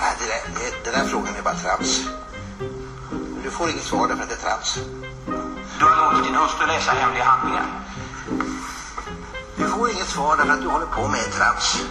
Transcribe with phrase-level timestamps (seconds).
[0.00, 2.04] Nej, det där, det, den där frågan är bara trams.
[3.44, 4.78] Du får inget svar därför att det är trams.
[5.78, 7.66] Du har låtit din hustru läsa hemliga handlingar.
[9.56, 11.82] Du får inget svar därför att du håller på med trams.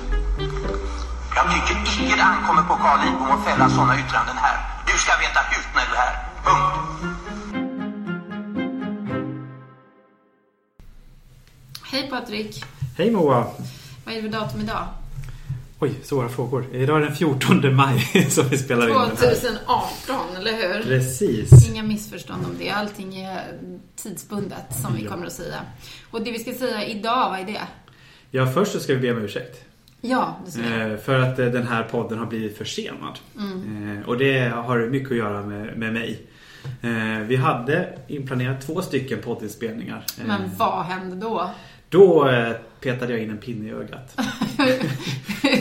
[1.36, 4.58] Jag tycker icke det ankommer på Carl Lidbom att fälla sådana yttranden här.
[4.88, 6.16] Du ska veta hut när du är här.
[6.46, 6.76] Punkt.
[11.92, 12.66] Hej Patrik!
[12.98, 13.46] Hej Moa!
[14.06, 14.88] Vad är det för datum idag?
[15.82, 16.66] Oj, svåra frågor.
[16.76, 18.00] Idag är den 14 maj
[18.30, 19.10] som vi spelar in den här.
[19.16, 20.84] 2018, eller hur?
[20.84, 21.70] Precis.
[21.70, 22.70] Inga missförstånd om det.
[22.70, 23.44] Allting är
[23.96, 25.10] tidsbundet, som vi Ja.
[25.12, 25.60] kommer att säga.
[26.12, 27.62] Och det vi ska säga idag, vad är det?
[28.32, 29.66] Ja, först så ska vi be om ursäkt.
[30.02, 30.92] Ja, det ska vi.
[30.94, 33.20] Eh, för att eh, den här podden har blivit försenad.
[33.38, 33.98] Mm.
[34.02, 36.22] Eh, och det har mycket att göra med, med mig.
[37.28, 40.04] Vi hade inplanerat två stycken poddinspelningar.
[40.26, 41.50] Men vad hände då?
[41.90, 42.30] Då
[42.82, 44.16] petade jag in en pinne i ögat.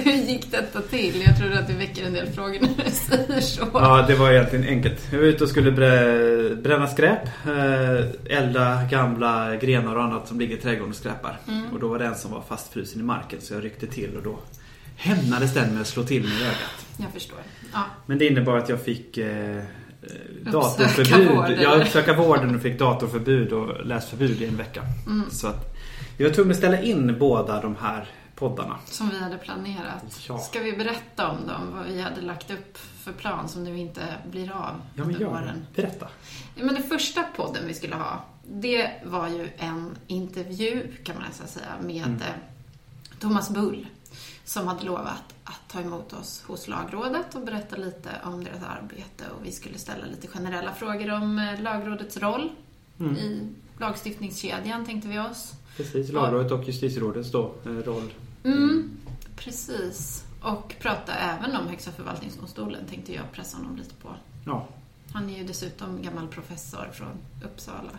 [0.04, 1.22] Hur gick detta till?
[1.26, 3.66] Jag tror att det väcker en del frågor när du säger så.
[3.72, 5.08] Ja, det var egentligen enkelt.
[5.12, 7.20] Jag var ute och skulle brä- bränna skräp.
[7.46, 11.38] Eh, elda gamla grenar och annat som ligger i trädgården och skräpar.
[11.48, 11.72] Mm.
[11.72, 14.22] Och då var det en som var fastfrusen i marken så jag ryckte till och
[14.22, 14.38] då
[14.96, 16.86] hämnades den med att slå till mig i ögat.
[16.96, 17.38] Jag förstår.
[17.72, 17.84] Ja.
[18.06, 19.62] Men det innebar att jag fick eh,
[20.52, 21.28] datorförbud.
[21.36, 24.82] vård, jag uppsöka vården och fick datorförbud och läsförbud i en vecka.
[25.06, 25.30] Mm.
[25.30, 25.74] Så att
[26.24, 28.78] var tvungna att ställa in båda de här poddarna.
[28.84, 30.20] Som vi hade planerat.
[30.28, 30.38] Ja.
[30.38, 31.72] Ska vi berätta om dem?
[31.74, 35.28] Vad vi hade lagt upp för plan som nu inte blir av Ja, men gör
[35.28, 35.66] våren.
[35.74, 36.08] Berätta.
[36.54, 41.24] Ja, men den första podden vi skulle ha, det var ju en intervju, kan man
[41.28, 42.16] nästan säga, med Mm.
[42.20, 43.86] eh, Thomas Bull.
[44.48, 49.24] Som hade lovat att ta emot oss hos Lagrådet och berätta lite om deras arbete.
[49.38, 52.50] Och vi skulle ställa lite generella frågor om eh, Lagrådets roll
[53.00, 53.16] Mm.
[53.16, 53.48] i
[53.80, 55.52] lagstiftningskedjan, tänkte vi oss.
[55.76, 58.12] Precis, Lagrådet och justitierådets då, eh, roll.
[58.44, 58.90] Mm,
[59.36, 60.24] precis.
[60.42, 64.08] Och prata även om Högsta förvaltningsdomstolen, tänkte jag pressa honom lite på.
[64.46, 64.68] Ja,
[65.12, 67.08] Han är ju dessutom gammal professor från
[67.44, 67.90] Uppsala.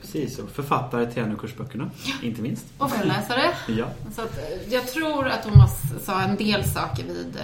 [0.00, 0.38] Precis.
[0.38, 1.90] Och författare till en av kursböckerna,
[2.22, 2.64] inte minst.
[2.78, 3.50] Och föreläsare.
[3.68, 3.86] Ja.
[4.14, 7.38] Så att, eh, jag tror att Thomas sa en del saker vid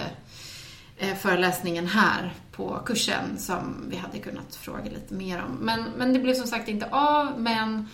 [0.97, 5.55] eh, föreläsningen här på kursen som vi hade kunnat fråga lite mer om.
[5.61, 7.87] Men, men det blev som sagt inte av, men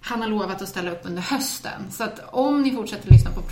[0.00, 1.90] han har lovat att ställa upp under hösten.
[1.90, 3.42] Så att om ni fortsätter lyssna på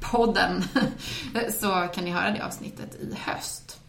[0.00, 0.64] podden
[1.60, 3.80] så kan ni höra det avsnittet i höst.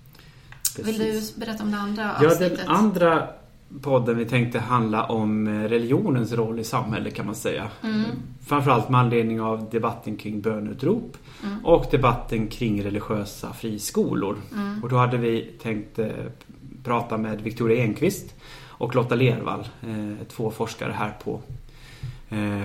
[0.77, 1.33] Vill Precis.
[1.33, 2.57] du berätta om det andra Ja, avsnittet?
[2.57, 3.29] den andra
[3.81, 7.67] podden vi tänkte handla om eh, religionens roll i samhället kan man säga.
[7.83, 8.03] Mm.
[8.47, 11.65] Framförallt med anledning av debatten kring bönutrop Mm.
[11.65, 14.37] och debatten kring religiösa friskolor.
[14.53, 14.83] Mm.
[14.83, 16.07] Och då hade vi tänkt eh,
[16.83, 18.35] prata med Victoria Enqvist
[18.67, 21.41] och Lotta Lervall, eh, två forskare här på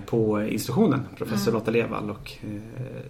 [0.07, 1.55] på institutionen, professor Mm.
[1.61, 2.61] Lotta Lervall och eh,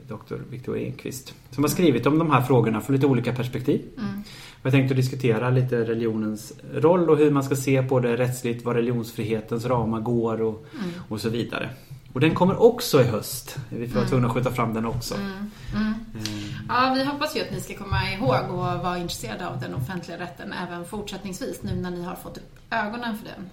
[0.09, 1.34] doktor Victoria Enqvist.
[1.50, 3.82] Som har skrivit om de här frågorna från lite olika perspektiv.
[3.98, 4.22] Mm.
[4.62, 8.75] Jag tänkte diskutera lite religionens roll och hur man ska se på det rättsligt, var
[8.75, 10.91] religionsfrihetens ramar går och, Mm.
[11.09, 11.70] och så vidare.
[12.12, 13.56] Och den kommer också i höst.
[13.70, 14.10] Vi får vara Mm.
[14.10, 15.14] tvungna att skjuta fram den också.
[15.14, 15.31] Mm.
[15.75, 15.94] Mm.
[16.14, 19.75] Eh, Ja, vi hoppas ju att ni ska komma ihåg och vara intresserade av den
[19.75, 23.50] offentliga rätten även fortsättningsvis nu när ni har fått upp ögonen för den.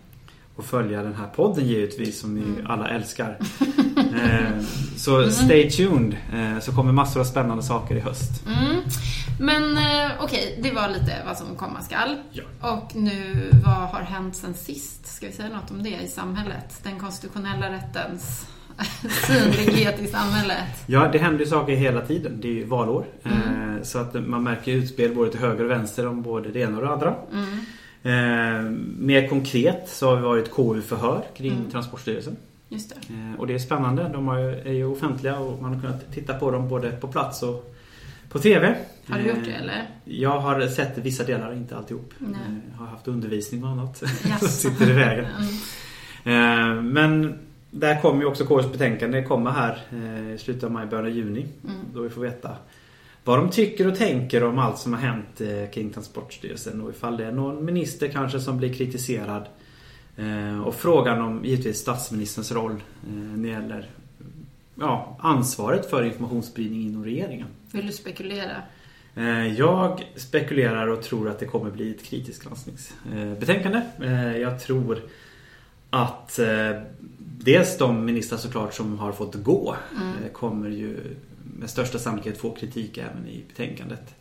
[0.62, 2.68] Och följa den här podden givetvis som ni Mm.
[2.68, 3.38] alla älskar.
[3.98, 4.64] Eh,
[4.98, 6.18] så stay tuned.
[6.34, 8.44] Eh, så kommer massor av spännande saker i höst.
[8.48, 8.82] Mm.
[9.40, 12.16] Men eh, okej, det var lite vad som komma skall.
[12.32, 12.44] Ja.
[12.60, 15.08] Och nu, vad har hänt sen sist?
[15.16, 16.80] Ska vi säga något om det i samhället?
[16.84, 18.48] Den konstitutionella rättens
[19.28, 20.84] synlighet i samhället.
[20.86, 22.40] Ja, det händer ju saker hela tiden.
[22.42, 23.06] Det är ju valår.
[23.24, 23.84] Mm.
[23.84, 26.84] Så att man märker utspel både till höger och vänster om både det ena och
[26.84, 27.16] det andra.
[27.34, 27.66] Mm.
[28.04, 28.62] Eh,
[29.00, 31.70] mer konkret så har vi varit KU-förhör kring Mm.
[31.72, 32.36] Transportstyrelsen.
[32.70, 33.14] Just det.
[33.14, 34.10] Eh, och det är spännande.
[34.14, 37.44] De ju, är ju offentliga och man har kunnat titta på dem både på plats
[37.44, 37.76] och
[38.30, 38.76] på TV.
[39.08, 39.88] Har du gjort det Eh, eller?
[40.04, 42.14] Jag har sett vissa delar, inte alltihop.
[42.18, 42.40] Nej.
[42.74, 43.98] Eh, har haft undervisning och annat
[44.40, 45.26] som sitter i vägen.
[46.24, 46.78] Mm.
[46.78, 47.40] Eh, men
[47.72, 49.24] där kommer ju också KUs betänkande.
[49.24, 49.78] Kommer här
[50.34, 51.46] i slutet av maj, början av juni.
[51.64, 51.76] Mm.
[51.94, 52.50] Då vi får veta
[53.24, 57.18] vad de tycker och tänker om allt som har hänt eh, kring Transportstyrelsen och ifall
[57.18, 59.46] det är någon minister kanske som blir kritiserad.
[60.18, 63.90] Eh, och frågan om givetvis statsministerns roll eh, när det gäller
[64.76, 67.48] ja, ansvaret för informationsspridning inom regeringen.
[67.72, 68.56] Vill du spekulera?
[69.58, 73.82] Jag spekulerar och tror att det kommer bli ett kritiskt granskningsbetänkande.
[74.40, 75.02] Jag tror
[75.90, 76.40] att
[77.18, 80.34] dels de ministrar såklart som har fått gå Mm.
[80.34, 80.98] kommer ju
[81.44, 84.16] med största sannolikhet få kritik även i betänkandet.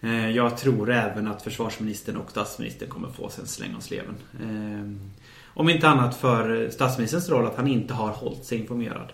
[0.00, 4.14] Eh, Jag tror även att försvarsministern och statsministern kommer få sig en släng av sleven.
[4.40, 5.10] Eh,
[5.54, 9.12] Om inte annat för statsministerns roll att han inte har hållit sig informerad.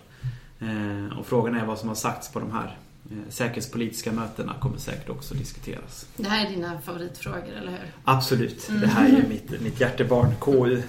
[0.59, 2.77] Eh, Och frågan är vad som har sagts på de här
[3.29, 6.05] Säkerhetspolitiska mötena kommer säkert också diskuteras.
[6.17, 7.91] Det här är dina favoritfrågor, eller hur?
[8.03, 10.81] Absolut, det här är mitt, mitt hjärtebarn, KU.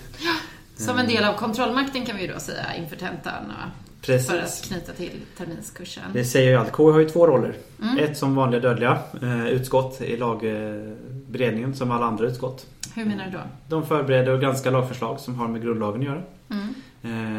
[0.76, 3.52] Som en del av kontrollmakten kan vi ju då säga inför tentan
[4.00, 4.68] och för att Precis.
[4.68, 6.04] knyta till terminskursen.
[6.12, 6.72] Det säger ju allt.
[6.72, 7.54] KU har ju två roller.
[7.82, 7.98] Mm.
[7.98, 12.66] Ett som vanliga dödliga eh, utskott i lagberedningen som alla andra utskott.
[12.94, 13.38] Hur menar du då?
[13.68, 16.22] De förbereder och granskar lagförslag som har med grundlagen att göra.
[16.50, 16.74] Mm.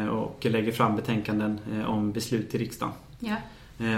[0.04, 2.92] Eh, och lägger fram betänkanden eh, om beslut till riksdagen.
[3.18, 3.36] Ja.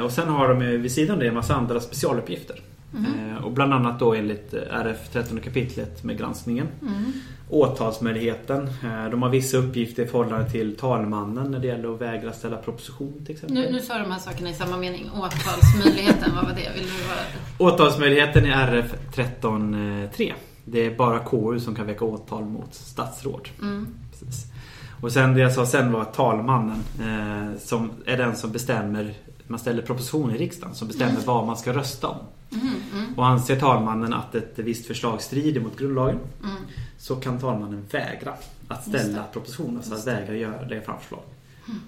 [0.05, 2.61] Och sen har de vid sidan av det en massa andra specialuppgifter.
[2.93, 3.31] Mhm.
[3.31, 6.67] Eh, och bland annat då enligt eh, RF 13 kapitlet med granskningen.
[6.83, 7.13] Mm.
[7.49, 8.69] Åtalsmöjligheten.
[8.85, 12.57] Eh, de har vissa uppgifter i förhållande till talmannen när det gäller att vägra ställa
[12.57, 13.59] proposition till exempel.
[13.59, 15.11] Nu, nu sa de här sakerna i samma mening.
[15.15, 16.71] Åtalsmöjligheten, vad var det?
[16.75, 17.73] Vill du vara...
[17.73, 20.33] Åtalsmöjligheten i RF 13.3.
[20.65, 23.49] Det är bara KU som kan väcka åtal mot statsråd.
[23.61, 23.87] Mm.
[24.11, 24.53] Precis.
[25.01, 29.15] Och sen det jag sa sen var att talmannen eh, som är den som bestämmer
[29.53, 32.19] man ställer proposition i riksdagen som bestämmer vad man ska rösta om.
[32.53, 36.57] Mm, mm, Och anser talmannen att ett visst förslag strider mot grundlagen mm.
[36.99, 38.35] så kan talmannen vägra
[38.69, 39.25] att ställa det.
[39.33, 41.23] proposition, alltså att vägra göra det fram förslag.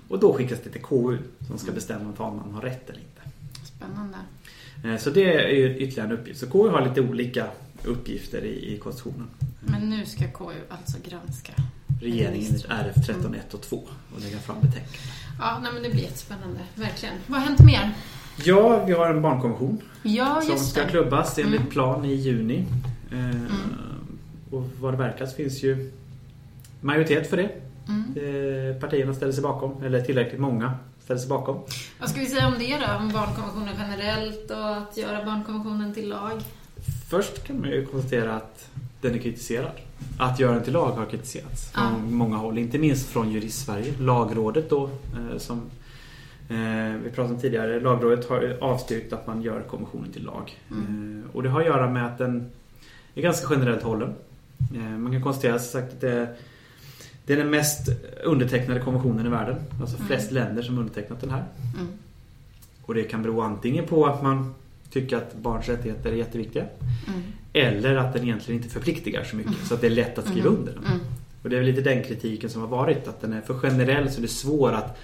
[0.08, 3.22] Och då skickas det till KU som ska bestämma om talmannen har rätt eller inte.
[3.64, 4.18] Spännande.
[4.84, 6.40] Eh, Så det är ju ytterligare en uppgift.
[6.40, 7.46] Så KU har lite olika
[7.84, 9.28] uppgifter i, i konstitutionen.
[9.60, 11.52] Men nu ska KU alltså granska.
[12.00, 13.76] Regeringen RF 13.1 och 2
[14.14, 14.98] och lägga fram betänkande.
[15.38, 16.60] Ja, nej, men det blir jättespännande.
[16.74, 17.14] Verkligen.
[17.26, 17.90] Vad har hänt mer?
[18.44, 20.88] Ja, vi har en barnkonvention Ja, som ska det.
[20.88, 21.70] klubbas enligt Mm.
[21.72, 22.64] plan i juni.
[23.12, 23.52] Eh,
[24.50, 25.92] Och vad det verkar så finns ju
[26.80, 27.50] majoritet för det.
[27.88, 28.04] Mm.
[28.74, 31.58] Eh, Partierna ställer sig bakom, eller tillräckligt många ställer sig bakom.
[32.00, 32.94] Vad ska vi säga om det då?
[32.96, 36.40] Om barnkonventionen generellt och att göra barnkonventionen till lag?
[37.10, 38.68] Först kan man ju konstatera att
[39.08, 39.70] den är kritiserad.
[40.18, 41.98] Att göra den till lag har kritiserats från Ja.
[41.98, 42.58] många håll.
[42.58, 43.92] Inte minst från Juristsverige.
[44.00, 45.62] Lagrådet då, eh, som
[46.48, 47.80] eh, vi pratade om tidigare.
[47.80, 50.58] Lagrådet har avstyrkt att man gör konventionen till lag.
[50.70, 51.22] Mm.
[51.30, 52.50] Eh, och det har att göra med att den
[53.14, 54.14] är ganska generellt hållen.
[54.98, 56.28] Man kan konstatera sagt att det,
[57.26, 57.88] det är den mest
[58.24, 59.56] undertecknade konventionen i världen.
[59.80, 60.06] Alltså Mm.
[60.08, 61.44] flest länder som undertecknat den här.
[61.74, 61.86] Mm.
[62.82, 64.54] Och det kan bero antingen på att man
[64.94, 66.64] tycker att barns rättigheter är jätteviktiga.
[67.08, 67.22] Mm.
[67.52, 70.48] Eller att den egentligen inte förpliktigar så mycket så att det är lätt att skriva
[70.48, 70.58] Mm.
[70.60, 70.84] under den.
[70.84, 70.98] Mm.
[71.42, 74.10] Och det är väl lite den kritiken som har varit att den är för generell
[74.10, 74.98] så det är svår att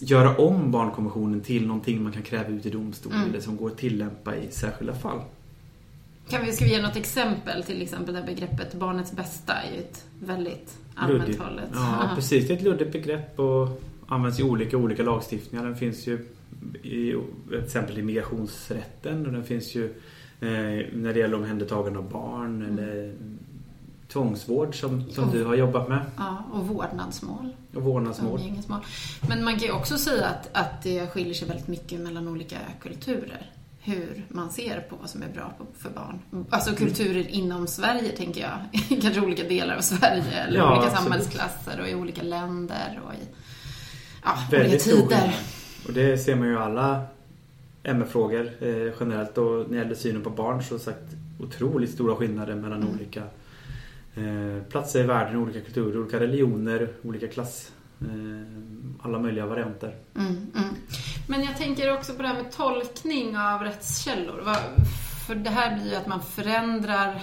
[0.00, 3.28] göra om barnkonventionen till någonting man kan kräva ut i domstol Mm.
[3.30, 5.20] eller som går att tillämpa i särskilda fall.
[6.28, 7.62] Kan vi, ska vi ge något exempel?
[7.62, 11.42] Till exempel det begreppet barnets bästa är ju ett väldigt allmänt Luddigt.
[11.42, 11.68] hållet.
[11.74, 12.48] Ja, precis.
[12.48, 15.64] Det är ett luddigt begrepp och används i olika, olika lagstiftningar.
[15.64, 16.26] Den finns ju
[16.82, 17.14] i,
[17.48, 19.84] till exempel i migrationsrätten och den finns ju
[20.40, 22.78] eh, när det gäller omhändertagande av barn Mm.
[22.78, 23.14] eller
[24.12, 26.00] tvångsvård som, som Och- du har jobbat med.
[26.16, 27.56] Ja, och vårdnadsmål.
[27.74, 28.40] Och vårdnadsmål.
[28.40, 28.80] Umgängesmål.
[29.28, 32.56] Men man kan ju också säga att, att det skiljer sig väldigt mycket mellan olika
[32.82, 33.50] kulturer.
[33.84, 36.46] Hur man ser på vad som är bra för barn.
[36.50, 38.80] Alltså kulturer inom Sverige, tänker jag.
[39.02, 41.02] Kanske olika delar av Sverige eller Ja, olika absolut.
[41.04, 43.16] samhällsklasser och i olika länder och i
[44.24, 45.06] ja, olika Väldigt stor tider.
[45.20, 45.30] skillnad.
[45.86, 47.02] Och det ser man ju alla
[47.82, 49.38] MR-frågor eh, generellt.
[49.38, 51.02] Och när det gäller synen på barn så sagt
[51.40, 52.94] otroligt stora skillnader mellan Mm.
[52.94, 53.22] olika
[54.14, 57.72] eh, platser i världen, olika kulturer, olika religioner, olika klass.
[58.00, 59.94] Eh, alla möjliga varianter.
[60.16, 60.74] Mm, mm.
[61.28, 64.42] Men jag tänker också på det här med tolkning av rättskällor.
[65.26, 67.22] För det här blir ju att man förändrar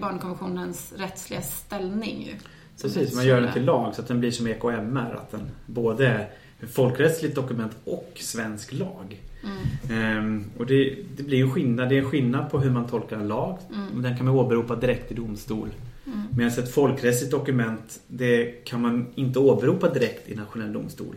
[0.00, 2.34] barnkonventionens rättsliga ställning ju.
[2.82, 5.14] Precis, man gör den till lag så att den blir som EKMR.
[5.14, 6.26] Att den både
[6.70, 9.20] folkrättsligt dokument och svensk lag.
[9.44, 10.00] Mm.
[10.18, 11.88] Ehm, och det, det blir ju skillnad.
[11.88, 13.58] Det är en skillnad på hur man tolkar en lag.
[13.74, 14.02] Mm.
[14.02, 15.68] Den kan man åberopa direkt i domstol.
[16.06, 16.20] Mm.
[16.36, 21.16] Medan ett folkrättsligt dokument det kan man inte åberopa direkt i nationell domstol.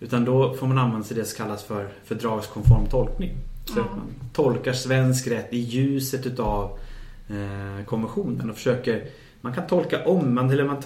[0.00, 3.30] Utan då får man använda sig det som kallas för fördragskonform tolkning.
[3.64, 3.82] Så Ja.
[3.84, 6.78] att man tolkar svensk rätt i ljuset utav
[7.28, 9.04] eh, konventionen och försöker
[9.40, 10.82] man kan tolka om, man, eller man,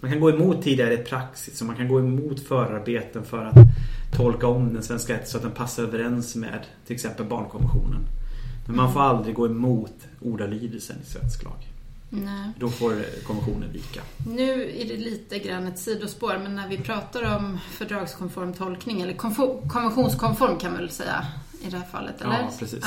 [0.00, 3.54] man kan gå emot tidigare praxis och man kan gå emot förarbeten för att
[4.16, 8.00] tolka om den svenska rätten så att den passar överens med till exempel barnkonventionen.
[8.66, 11.66] Men man får aldrig gå emot ordalydelsen i svensk lag.
[12.10, 12.50] Nej.
[12.60, 14.00] Då får konventionen vika.
[14.26, 19.12] Nu är det lite grann ett sidospår, men när vi pratar om fördragskonform tolkning, eller
[19.14, 21.26] konfo- konventionskonform kan man väl säga
[21.62, 22.32] i det här fallet, eller?
[22.32, 22.84] Ja, precis.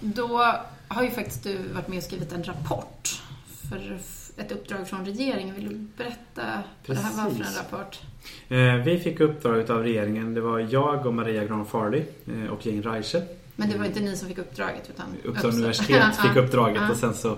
[0.00, 0.42] Då
[0.88, 3.22] har ju faktiskt du varit med och skrivit en rapport
[3.70, 3.98] för
[4.36, 5.54] ett uppdrag från regeringen.
[5.54, 7.58] Vill du berätta vad det här var för en Precis.
[7.58, 8.00] rapport?
[8.48, 10.34] Eh, Vi fick uppdraget av regeringen.
[10.34, 13.22] Det var jag och Maria Gran Farley eh, och Jane Reiche.
[13.56, 17.14] Men det var inte ni som fick uppdraget, utan Uppsala universitet fick uppdraget och sen
[17.14, 17.36] så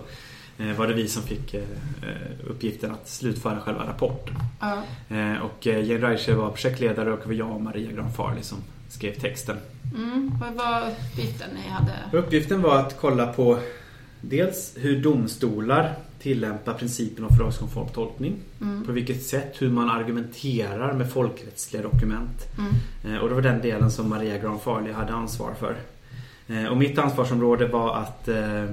[0.59, 1.55] eh, var det vi som fick
[2.49, 4.35] uppgiften att slutföra själva rapporten.
[4.61, 4.83] Ja.
[5.43, 9.15] Och Jane Reiche var projektledare och det var jag och Maria Gran Farley som skrev
[9.15, 9.57] texten.
[9.97, 10.33] Mm.
[10.41, 12.19] Vad var uppgiften ni hade?
[12.19, 13.59] Uppgiften var att kolla på
[14.21, 18.37] dels hur domstolar tillämpar principen om fördragskonform tolkning.
[18.61, 18.85] Mm.
[18.85, 22.47] På vilket sätt, hur man argumenterar med folkrättsliga dokument.
[22.59, 23.15] Mm.
[23.15, 25.77] Eh, Och det var den delen som Maria Gran Farley hade ansvar för.
[26.49, 28.65] Eh, Och mitt ansvarsområde var att, eh,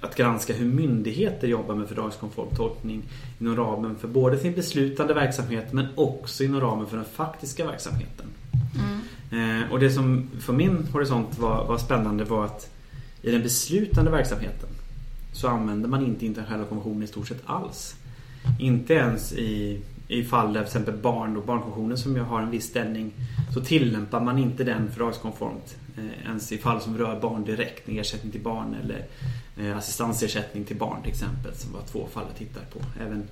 [0.00, 3.02] att granska hur myndigheter jobbar med fördragskonform tolkning
[3.38, 8.26] inom ramen för både sin beslutande verksamhet men också inom ramen för den faktiska verksamheten.
[9.30, 9.70] Mm.
[9.70, 12.70] Och det som för min horisont var, var spännande var att
[13.22, 14.68] i den beslutande verksamheten
[15.36, 17.96] så använder man inte internationella konventioner i stort sett alls.
[18.58, 22.50] Inte ens i, i fall där till exempel barn och barnkonventionen som ju har en
[22.50, 23.12] viss ställning
[23.54, 25.76] så tillämpar man inte den fördragskonformt.
[25.96, 29.06] Eh, ens i fall som rör barn direkt, ersättning till barn eller
[29.56, 32.80] eh, assistansersättning till barn till exempel som var två fall jag tittade på.
[33.00, 33.22] Även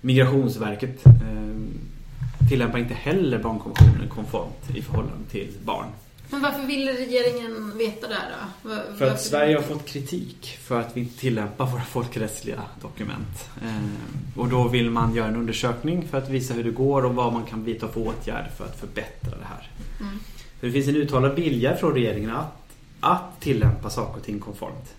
[0.00, 5.86] Migrationsverket eh, tillämpar inte heller barnkonventionen konformt i förhållande till barn.
[6.30, 8.30] Men varför ville regeringen veta det här
[8.62, 8.68] då?
[8.68, 13.50] Var, För att Sverige har fått kritik för att vi inte tillämpar våra folkrättsliga dokument.
[13.62, 17.14] Eh, och då vill man göra en undersökning för att visa hur det går och
[17.14, 19.70] vad man kan vidta för åtgärder för att förbättra det här.
[20.00, 20.18] Mm.
[20.60, 22.68] För det finns en uttalad vilja från regeringen att,
[23.00, 24.94] att tillämpa saker och ting konformt.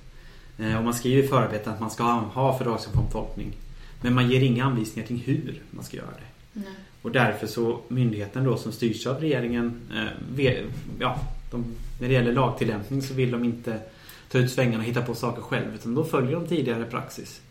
[0.58, 3.52] Eh, och man skriver i förarbeten att man ska ha, fördragskonform tolkning.
[4.02, 6.60] Men man ger inga anvisningar till hur man ska göra det.
[6.60, 6.74] Nej.
[7.02, 9.82] Och därför så myndigheten då som styrs av regeringen
[10.38, 10.66] eh,
[11.00, 11.20] ja,
[11.52, 11.66] de,
[12.00, 13.80] när det gäller lagtillämpning så vill de inte
[14.32, 17.42] ta ut svängarna och hitta på saker själv utan då följer de tidigare praxis.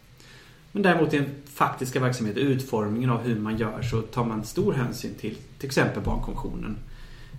[0.72, 4.72] Men däremot i den faktiska verksamheten, utformningen av hur man gör så tar man stor
[4.72, 6.76] hänsyn till till exempel barnkonventionen.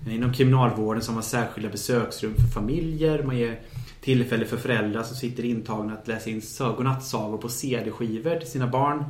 [0.08, 3.24] Eh, inom kriminalvården så har man särskilda besöksrum för familjer.
[3.24, 3.60] Man ger
[4.02, 8.68] tillfälle för föräldrar som sitter intagna att läsa in sö- godnattsagor på CD-skivor till sina
[8.68, 9.06] barn.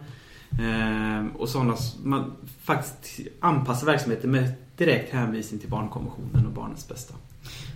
[0.59, 7.13] Ehm, och sådana, man faktiskt anpassar verksamheten med direkt hänvisning till barnkonventionen och barnets bästa.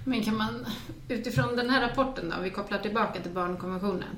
[0.05, 0.65] Men kan man,
[1.07, 4.15] utifrån den här rapporten då, om vi kopplar tillbaka till barnkonventionen.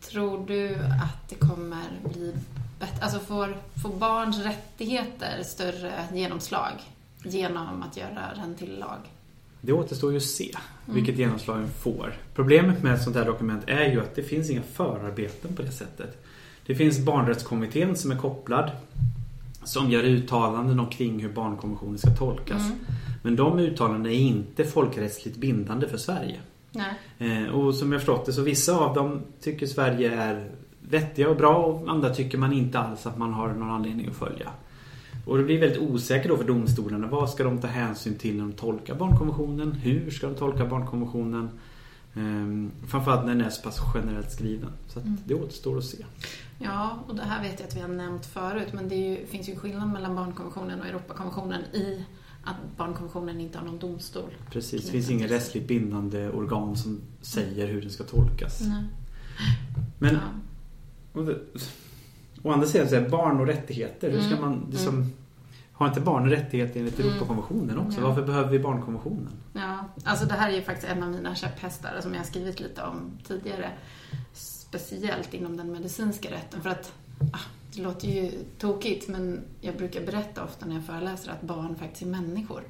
[0.00, 2.34] Tror du att det kommer bli
[2.80, 6.72] bättre, alltså får, får barns rättigheter större genomslag
[7.24, 8.98] genom att göra den till lag?
[9.60, 12.14] Det återstår ju att se vilket genomslag den får.
[12.34, 15.72] Problemet med ett sånt här dokument är ju att det finns inga förarbeten på det
[15.72, 16.24] sättet.
[16.70, 18.70] Det finns barnrättskommittén som är kopplad
[19.64, 22.66] som gör uttalanden omkring hur barnkonventionen ska tolkas.
[22.66, 22.78] Mm.
[23.22, 26.40] Men de uttalandena är inte folkrättsligt bindande för Sverige.
[26.72, 26.94] Nej.
[27.18, 30.50] Eh, och som jag förstått det så vissa av dem tycker Sverige är
[30.80, 34.16] vettiga och bra och andra tycker man inte alls att man har någon anledning att
[34.16, 34.50] följa.
[35.26, 37.06] Och det blir väldigt osäkert då för domstolarna.
[37.06, 39.72] Vad ska de ta hänsyn till när de tolkar barnkonventionen?
[39.72, 41.50] Hur ska de tolka barnkonventionen?
[42.14, 44.70] Ehm, framförallt när den är så pass generellt skriven.
[44.88, 45.18] Så att Mm.
[45.24, 46.04] det återstår att se.
[46.58, 49.48] Ja, och det här vet jag att vi har nämnt förut, men det ju, finns
[49.48, 52.04] ju skillnad mellan barnkonventionen och Europakonventionen i
[52.44, 54.30] att barnkonventionen inte har någon domstol.
[54.50, 55.16] Precis, det finns sig.
[55.26, 58.60] rättsligt bindande organ som säger hur den ska tolkas.
[58.60, 58.84] Nej.
[59.98, 60.20] Men Ja.
[62.42, 64.10] Å andra sidan så är barn och rättigheter.
[64.10, 65.12] Hur ska Mm, man liksom,
[65.80, 67.10] Har inte barn rättigheter enligt Mm.
[67.10, 68.00] Europakonventionen också?
[68.00, 68.06] Ja.
[68.08, 69.28] Varför behöver vi barnkonventionen?
[69.52, 72.60] Ja, alltså det här är ju faktiskt en av mina käpphästar som jag har skrivit
[72.60, 73.70] lite om tidigare.
[74.32, 76.62] Speciellt inom den medicinska rätten.
[76.62, 76.92] För att
[77.32, 77.38] ah,
[77.74, 82.02] det låter ju tokigt men jag brukar berätta ofta när jag föreläser att barn faktiskt
[82.02, 82.62] är människor.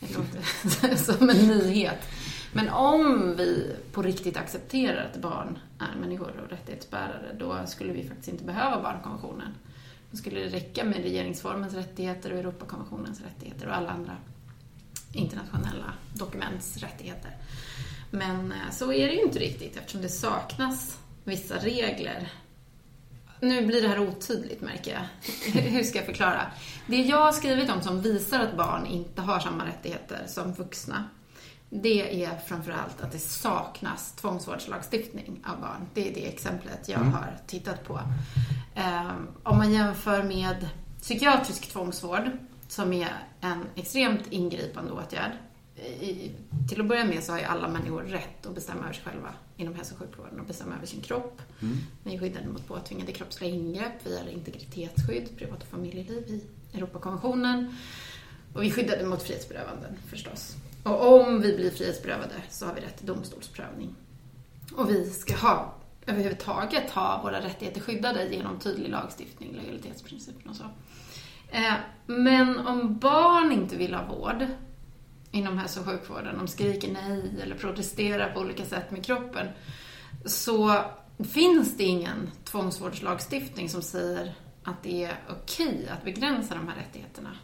[0.00, 2.08] Det låter som en nyhet.
[2.52, 8.08] Men om vi på riktigt accepterar att barn är människor och rättighetsbärare då skulle vi
[8.08, 9.54] faktiskt inte behöva barnkonventionen.
[10.10, 14.16] Då skulle det räcka med regeringsformens rättigheter och Europakonventionens rättigheter och alla andra
[15.12, 17.36] internationella dokuments rättigheter.
[18.10, 22.32] Men eh, så är det ju inte riktigt eftersom det saknas vissa regler.
[23.40, 25.60] Nu blir det här otydligt märker jag.
[25.60, 26.46] Hur ska jag förklara?
[26.86, 31.04] Det jag har skrivit om som visar att barn inte har samma rättigheter som vuxna
[31.70, 35.86] det är framförallt att det saknas tvångsvårdslagstiftning av barn.
[35.94, 38.00] Det är det exemplet jag har tittat på.
[38.74, 40.68] Eh, om man jämför med
[41.00, 42.30] psykiatrisk tvångsvård
[42.68, 43.08] som är
[43.40, 45.32] en extremt ingripande åtgärd.
[46.00, 46.30] I,
[46.68, 49.34] till att börja med så har ju alla människor rätt att bestämma över sig själva
[49.56, 51.42] inom hälso och sjukvården och bestämma över sin kropp.
[52.02, 56.44] Vi är skyddade mot påtvingade kroppsliga ingrepp via integritetsskydd, privat och familjeliv i
[56.76, 57.76] Europakonventionen.
[58.54, 60.56] Och vi är skyddade mot frihetsberövanden förstås.
[60.82, 63.94] Och om vi blir frihetsberövade så har vi rätt till domstolsprövning.
[64.76, 65.74] Och vi ska ha,
[66.06, 70.64] överhuvudtaget ha våra rättigheter skyddade genom tydlig lagstiftning, legalitetsprincipen och så.
[71.50, 71.74] Eh,
[72.06, 74.46] men om barn inte vill ha vård
[75.30, 79.46] inom hälso och sjukvården, de skriker nej eller protesterar på olika sätt med kroppen,
[80.24, 80.84] så
[81.32, 87.36] finns det ingen tvångsvårdslagstiftning som säger att det är okej att begränsa de här rättigheterna.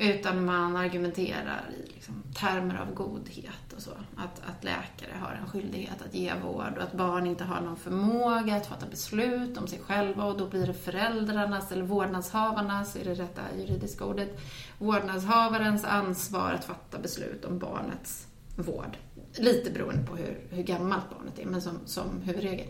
[0.00, 3.90] Utan man argumenterar i liksom termer av godhet och så.
[4.16, 7.76] Att, att läkare har en skyldighet att ge vård och att barn inte har någon
[7.76, 13.04] förmåga att fatta beslut om sig själva och då blir det föräldrarnas eller vårdnadshavarnas, är
[13.04, 14.40] det rätta juridiska ordet,
[14.78, 18.26] vårdnadshavarens ansvar att fatta beslut om barnets
[18.56, 18.96] vård.
[19.38, 22.66] Lite beroende på hur, hur gammalt barnet är, men som, som huvudregel.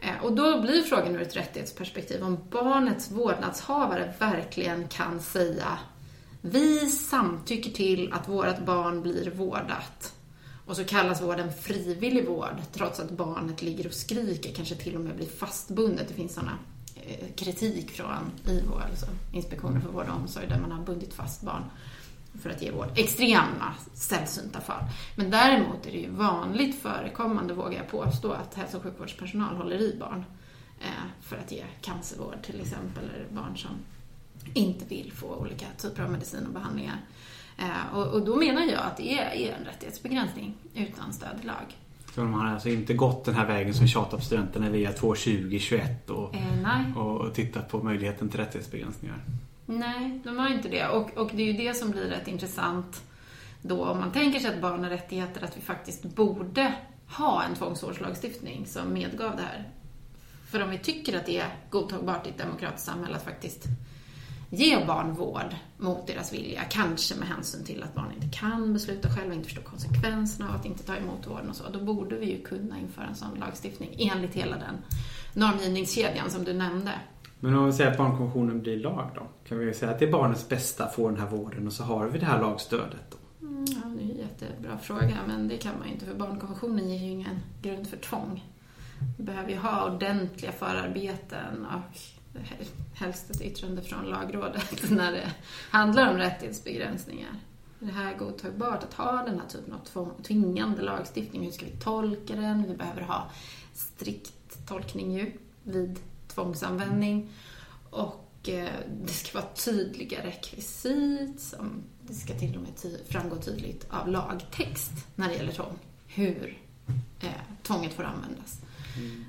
[0.00, 5.78] Eh, och då blir frågan ur ett rättighetsperspektiv om barnets vårdnadshavare verkligen kan säga
[6.40, 10.14] vi samtycker till att vårt barn blir vårdat.
[10.66, 15.00] Och så kallas vården frivillig vård trots att barnet ligger och skriker, kanske till och
[15.00, 16.08] med blir fastbundet.
[16.08, 16.58] Det finns sådana
[16.94, 21.42] eh, kritik från IVO, alltså Inspektionen för vård och omsorg, där man har bundit fast
[21.42, 21.64] barn
[22.42, 22.88] för att ge vård.
[22.96, 24.84] Extrema, sällsynta fall.
[25.16, 29.80] Men däremot är det ju vanligt förekommande, vågar jag påstå, att hälso och sjukvårdspersonal håller
[29.80, 30.24] i barn
[30.80, 30.86] eh,
[31.22, 33.70] för att ge cancervård till exempel, eller barn som
[34.54, 36.96] inte vill få olika typer av medicin och behandlingar.
[37.58, 41.46] Eh, och, och, då menar jag att det är, är en rättighetsbegränsning utan stöd i
[41.46, 41.76] lag.
[42.14, 46.10] Så de har alltså inte gått den här vägen som tjatar på studenterna via 2.20.21
[46.10, 49.16] och, eh, och tittat på möjligheten till rättighetsbegränsningar?
[49.66, 50.88] Nej, de har inte det.
[50.88, 53.02] Och, och det är ju det som blir rätt intressant
[53.62, 56.74] då om man tänker sig att barn har rättigheter, att vi faktiskt borde
[57.06, 59.68] ha en tvångsvårdslagstiftning som medgav det här.
[60.50, 63.64] För om vi tycker att det är godtagbart i ett demokratiskt samhälle att faktiskt
[64.50, 69.08] ge barn vård mot deras vilja, kanske med hänsyn till att barn inte kan besluta
[69.08, 72.30] själva, inte förstår konsekvenserna av att inte ta emot vården och så, då borde vi
[72.30, 74.76] ju kunna införa en sån lagstiftning enligt hela den
[75.34, 76.92] normgivningskedjan som du nämnde.
[77.40, 79.26] Men om vi säger att barnkonventionen blir lag då?
[79.48, 81.82] Kan vi säga att det är barnets bästa att få den här vården och så
[81.82, 83.46] har vi det här lagstödet då?
[83.46, 86.88] Mm, ja, det är en jättebra fråga, men det kan man ju inte för barnkonventionen
[86.90, 88.44] ger ju ingen grund för tvång.
[89.18, 91.98] Vi behöver ju ha ordentliga förarbeten och
[92.94, 95.32] helst ett yttrande från lagrådet när det
[95.70, 97.30] handlar om rättighetsbegränsningar.
[97.82, 101.44] Är det här godtagbart att ha den här typen av tvingande lagstiftning?
[101.44, 102.68] Hur ska vi tolka den?
[102.68, 103.30] Vi behöver ha
[103.74, 105.98] strikt tolkning ju vid
[106.28, 107.28] tvångsanvändning.
[107.90, 108.68] Och eh,
[109.02, 111.40] det ska vara tydliga rekvisit.
[111.40, 115.78] Som det ska till och med framgå tydligt av lagtext när det gäller tvång.
[116.06, 116.58] Hur
[117.20, 117.28] eh,
[117.62, 118.60] tvånget får användas.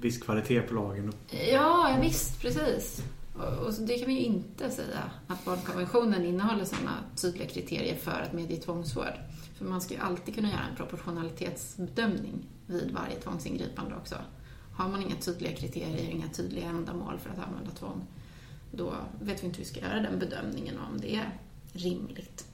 [0.02, 1.14] Viss kvalitet på lagen.
[1.52, 3.04] Ja, visst, precis.
[3.36, 8.34] Och det kan vi ju inte säga att barnkonventionen innehåller sådana tydliga kriterier för att
[8.34, 9.14] medge tvångsvård.
[9.58, 14.16] För man ska ju alltid kunna göra en proportionalitetsbedömning vid varje tvångsingripande också.
[14.74, 18.06] Har man inga tydliga kriterier, inga tydliga ändamål för att använda tvång,
[18.72, 21.40] då vet vi inte hur vi ska göra den bedömningen om det är
[21.74, 22.46] rimligt.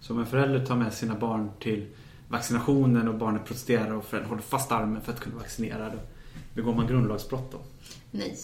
[0.00, 1.86] Så om en förälder tar med sina barn till
[2.28, 5.98] vaccinationen och barnet protesterar och föräldern håller fast armen för att kunna vaccinera, då
[6.54, 7.58] begår man grundlagsbrott då?
[8.10, 8.38] Nej.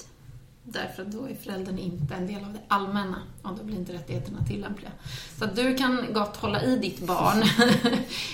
[0.63, 3.93] Därför att då är föräldern inte en del av det allmänna och då blir inte
[3.93, 4.91] rättigheterna tillämpliga.
[5.39, 7.43] Så att du kan gott hålla i ditt barn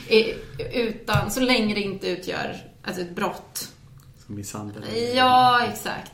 [0.74, 3.72] utan, så länge det inte utgör alltså ett brott
[4.26, 4.84] som misshandel?
[5.14, 6.12] Ja, exakt.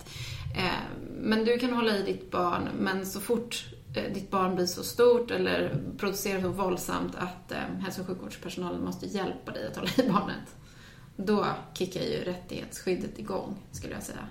[0.56, 4.66] Eh, men du kan hålla i ditt barn, men så fort eh, ditt barn blir
[4.66, 9.76] så stort eller producerar så våldsamt att eh, hälso och sjukvårdspersonalen måste hjälpa dig att
[9.76, 10.56] hålla i barnet,
[11.26, 14.26] då kickar ju rättighetsskyddet igång, skulle jag säga.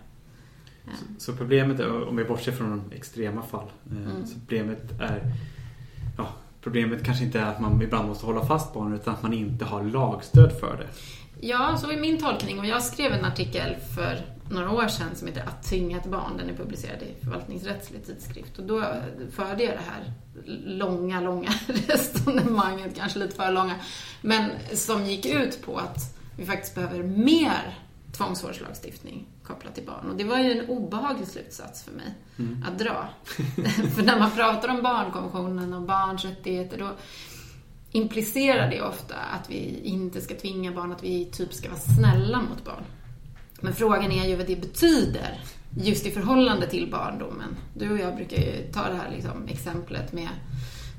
[1.17, 4.25] Så, problemet, är, om vi bortser från de extrema fall, mm.
[4.25, 5.33] så problemet är
[6.17, 6.27] ja,
[6.61, 9.65] Problemet kanske inte är att man ibland måste hålla fast barnet utan att man inte
[9.65, 10.87] har lagstöd för det.
[11.47, 12.59] Ja, så är min tolkning.
[12.59, 16.37] Och jag skrev en artikel för några år sedan som heter Att tvinga ett barn.
[16.37, 18.59] Den är publicerad i förvaltningsrättslig tidskrift.
[18.59, 18.83] Och då
[19.31, 20.13] förde jag det här
[20.65, 21.49] långa, långa
[21.87, 23.75] resonemanget, kanske lite för långa,
[24.21, 27.79] men som gick ut på att vi faktiskt behöver mer
[28.11, 30.09] tvångsvårdslagstiftning kopplat till barn.
[30.09, 32.65] Och det var ju en obehaglig slutsats för mig mm.
[32.67, 33.09] att dra.
[33.95, 36.89] för när man pratar om barnkonventionen och barns rättigheter, då
[37.91, 42.41] implicerar det ofta att vi inte ska tvinga barn, att vi typ ska vara snälla
[42.41, 42.83] mot barn.
[43.61, 45.39] Men frågan är ju vad det betyder
[45.77, 47.57] just i förhållande till barndomen.
[47.73, 50.29] Du och jag brukar ju ta det här liksom, exemplet med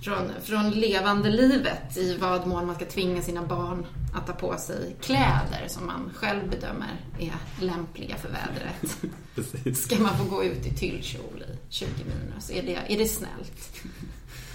[0.01, 4.57] från, från levande livet i vad mån man ska tvinga sina barn att ta på
[4.57, 9.77] sig kläder som man själv bedömer är lämpliga för vädret.
[9.79, 12.51] Ska man få gå ut i tyllkjol i 20 minus?
[12.51, 13.83] Är det, är det snällt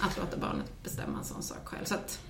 [0.00, 1.84] att låta barnet bestämma en sån sak själv?
[1.84, 2.20] Så att,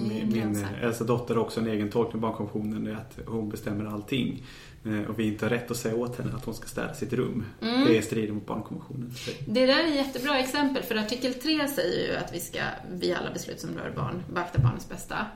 [0.00, 2.96] min, min äldsta dotter har också en egen tolkning av barnkonventionen.
[2.96, 4.42] att hon bestämmer allting.
[4.84, 7.12] Eh, och vi inte har rätt att säga åt henne att hon ska städa sitt
[7.12, 7.44] rum.
[7.62, 7.84] Mm.
[7.84, 9.14] Det strider mot barnkonventionen.
[9.46, 10.82] Det där är ett jättebra exempel.
[10.82, 12.60] För artikel 3 säger ju att vi ska,
[12.92, 15.26] vid alla beslut som rör barn, beakta barnets bästa.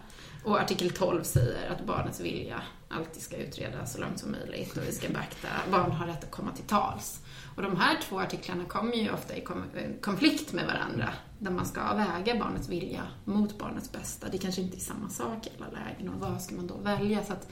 [0.45, 4.83] Och artikel 12 säger att barnets vilja alltid ska utredas så långt som möjligt och
[4.89, 7.21] vi ska beakta barn har rätt att komma till tals.
[7.57, 11.67] Och de här två artiklarna kommer ju ofta i eh, konflikt med varandra där man
[11.67, 14.29] ska väga barnets vilja mot barnets bästa.
[14.29, 17.25] Det kanske inte är samma sak i alla lägen och vad ska man då välja?
[17.25, 17.49] Så att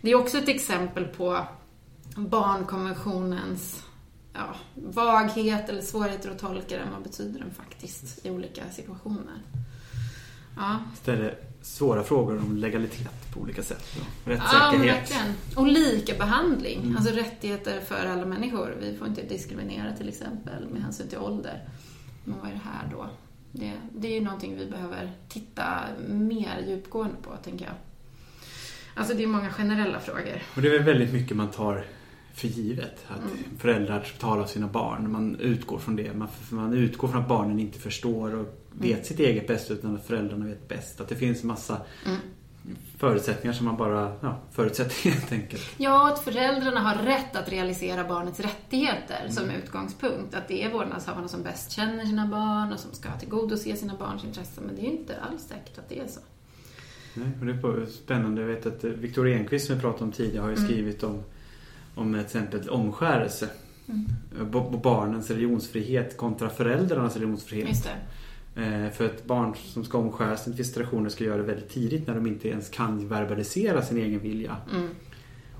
[0.00, 1.46] det är också ett exempel på
[2.16, 3.84] barnkonventionens
[4.32, 6.92] ja, vaghet eller svårigheter att tolka den.
[6.92, 9.42] Vad betyder den faktiskt i olika situationer?
[10.56, 10.78] Ja.
[11.02, 13.84] Ställer svåra frågor om legalitet på olika sätt.
[14.24, 15.12] Rättssäkerhet.
[15.12, 16.80] Ja, och lika behandling.
[16.82, 16.96] Mm.
[16.96, 18.76] Alltså rättigheter för alla människor.
[18.80, 21.68] Vi får inte diskriminera till exempel med hänsyn till ålder.
[22.24, 23.06] Men vad är det här då?
[23.52, 25.64] Det, det är ju någonting vi behöver titta
[26.08, 27.74] mer djupgående på, tänker jag.
[28.94, 30.42] Alltså det är många generella frågor.
[30.56, 31.84] Och det är väl väldigt mycket man tar
[32.34, 33.04] för givet.
[33.08, 33.58] Att mm.
[33.58, 35.12] föräldrar talar sina barn.
[35.12, 36.14] Man utgår från det.
[36.14, 39.04] Man, man utgår från att barnen inte förstår och vet mm.
[39.04, 41.00] sitt eget bästa utan att föräldrarna vet bäst.
[41.00, 42.18] Att det finns massa mm.
[42.98, 45.62] förutsättningar som man bara ja, förutsätter helt enkelt.
[45.76, 49.32] Ja, att föräldrarna har rätt att realisera barnets rättigheter mm.
[49.32, 50.34] som utgångspunkt.
[50.34, 54.24] Att det är vårdnadshavarna som bäst känner sina barn och som ska tillgodose sina barns
[54.24, 54.64] intressen.
[54.64, 56.20] Men det är ju inte alls säkert att det är så.
[57.14, 58.40] Nej, och det är spännande.
[58.40, 60.68] Jag vet att Victoria Enquist som vi pratade om tidigare har ju mm.
[60.68, 61.22] skrivit om
[61.94, 63.48] om till exempel omskärelse.
[63.88, 64.80] Mm.
[64.82, 67.68] Barnens religionsfrihet kontra föräldrarnas religionsfrihet.
[67.68, 67.96] Just det.
[68.56, 72.06] Eh, för ett barn som ska omskäras enligt vissa traditioner ska göra det väldigt tidigt
[72.06, 74.56] när de inte ens kan verbalisera sin egen vilja.
[74.72, 74.88] Mm.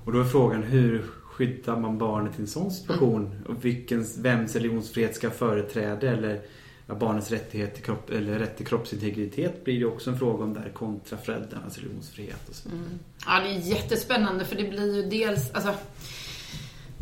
[0.05, 3.25] Och då är frågan hur skyddar man barnet i en sån situation?
[3.25, 3.43] Mm.
[3.43, 6.07] Och vilken, vems religionsfrihet ska företräda?
[6.07, 6.41] Eller
[6.87, 10.53] ja, barnets rättighet till kropp, eller rätt till kroppsintegritet blir det också en fråga om
[10.53, 12.49] där kontra föräldrarnas religionsfrihet.
[12.49, 12.69] Och så.
[12.69, 12.83] Mm.
[13.25, 15.73] Ja, det är jättespännande för det blir ju dels, alltså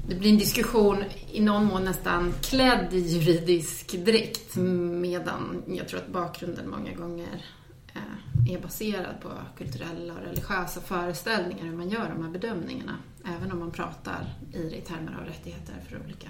[0.07, 5.99] det blir en diskussion i någon mån nästan klädd i juridisk dräkt medan jag tror
[5.99, 7.45] att bakgrunden många gånger
[7.93, 12.97] eh, är baserad på kulturella och religiösa föreställningar hur man gör de här bedömningarna.
[13.37, 16.27] Även om man pratar i det i termer av rättigheter för olika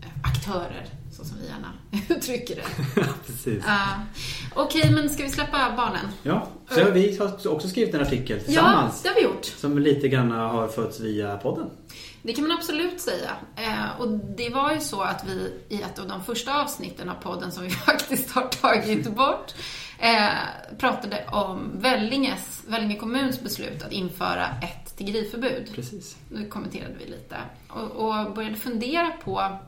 [0.00, 1.72] eh, aktörer, så som vi gärna
[2.16, 2.64] uttrycker det.
[3.26, 3.64] Precis.
[3.64, 4.00] Uh,
[4.54, 6.06] Okej, okay, men ska vi släppa barnen?
[6.22, 9.00] Ja, så vi har också skrivit en artikel tillsammans.
[9.04, 9.44] Ja, det har vi gjort.
[9.44, 11.70] Som lite grann har fötts via podden.
[12.22, 13.30] Det kan man absolut säga.
[13.56, 17.14] Eh, och det var ju så att vi i ett av de första avsnitten av
[17.14, 19.54] podden som vi faktiskt har tagit bort
[19.98, 25.70] eh, pratade om Vellinges, Vellinge kommuns beslut att införa ett tiggeriförbud.
[25.74, 26.16] Precis.
[26.28, 27.36] Nu kommenterade vi lite
[27.68, 29.58] och, och började fundera på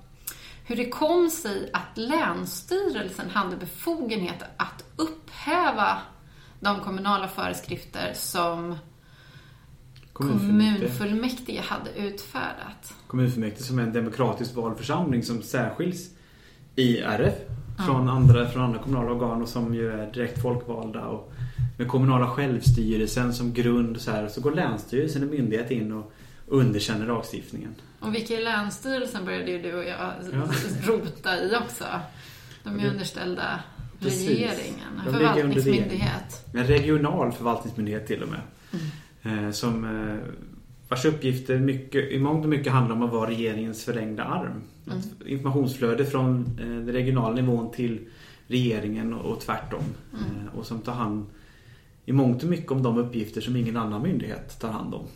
[0.67, 5.99] hur det kom sig att Länsstyrelsen hade befogenhet att upphäva
[6.61, 8.79] de kommunala föreskrifter som
[10.15, 12.95] kommunfullmäktige hade utfärdat.
[13.07, 16.11] Kommunfullmäktige som är en demokratiskt vald församling som särskiljs
[16.77, 17.35] i RF
[17.87, 21.33] från, andra, från andra kommunala organ och som ju är direkt folkvalda och
[21.79, 24.29] med kommunala självstyrelsen som grund så här.
[24.29, 26.13] Så går Länsstyrelsen och myndighet in och
[26.47, 27.75] underkänner lagstiftningen.
[28.01, 29.99] Och vilka i Länsstyrelsen började ju du och jag
[30.33, 30.43] ja.
[30.93, 31.85] rota i också.
[32.63, 33.61] De är underställda
[34.01, 34.29] Precis.
[34.29, 36.47] regeringen, en förvaltningsmyndighet.
[36.53, 38.41] En regional förvaltningsmyndighet till och med.
[38.73, 38.87] Mm.
[39.25, 40.17] Eh, som eh,
[40.89, 44.63] vars uppgifter mycket, i mångt och mycket handlar om att vara regeringens förlängda arm.
[44.87, 44.99] Mm.
[45.27, 48.01] Informationsflöde från eh, den regionala nivån till
[48.47, 49.85] regeringen och, tvärtom.
[50.13, 50.49] Mm.
[50.49, 51.27] Och som tar hand
[52.05, 55.07] i mångt och mycket om de uppgifter som ingen annan myndighet tar hand om.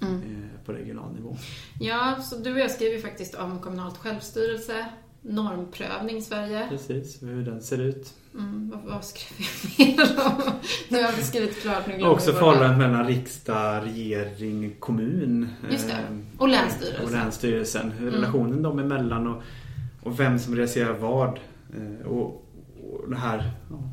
[0.00, 0.44] Mm.
[0.64, 1.36] På regional nivå.
[1.80, 4.86] Ja, så du och jag skriver faktiskt om kommunalt självstyrelse,
[5.22, 6.68] normprövning i Sverige.
[6.68, 8.14] Precis, hur den ser ut.
[8.34, 10.52] Mm, vad, vad skrev jag mer om?
[10.88, 11.86] nu har vi skrivit klart.
[11.86, 15.48] Nu Också förhållandet mellan riksdag, regering, kommun.
[15.70, 15.92] Just det.
[15.92, 17.04] Eh, och Länsstyrelsen.
[17.04, 17.92] Och Länsstyrelsen.
[17.92, 18.10] Mm.
[18.10, 19.42] Relationen dem emellan och,
[20.02, 21.38] och vem som realiserar vad.
[21.76, 22.24] Eh, och,
[22.82, 23.90] och den här ja,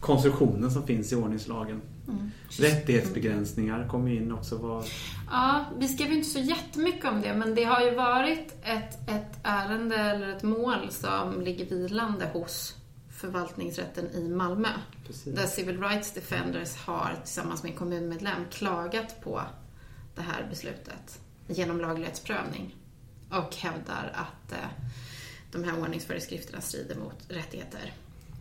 [0.00, 1.82] konstruktionen som finns i ordningslagen.
[2.08, 2.30] Mm.
[2.48, 4.56] Rättighetsbegränsningar kommer in också.
[4.56, 4.84] Var...
[5.30, 9.38] Ja, vi skrev inte så jättemycket om det men det har ju varit ett, ett
[9.42, 12.76] ärende eller ett mål som ligger vilande hos
[13.16, 14.68] förvaltningsrätten i Malmö.
[15.06, 15.34] Precis.
[15.34, 19.42] Där Civil Rights Defenders har tillsammans med en kommunmedlem klagat på
[20.14, 22.74] det här beslutet genom laglighetsprövning
[23.30, 24.68] och hävdar att eh,
[25.52, 27.92] de här ordningsföreskrifterna strider mot rättigheter.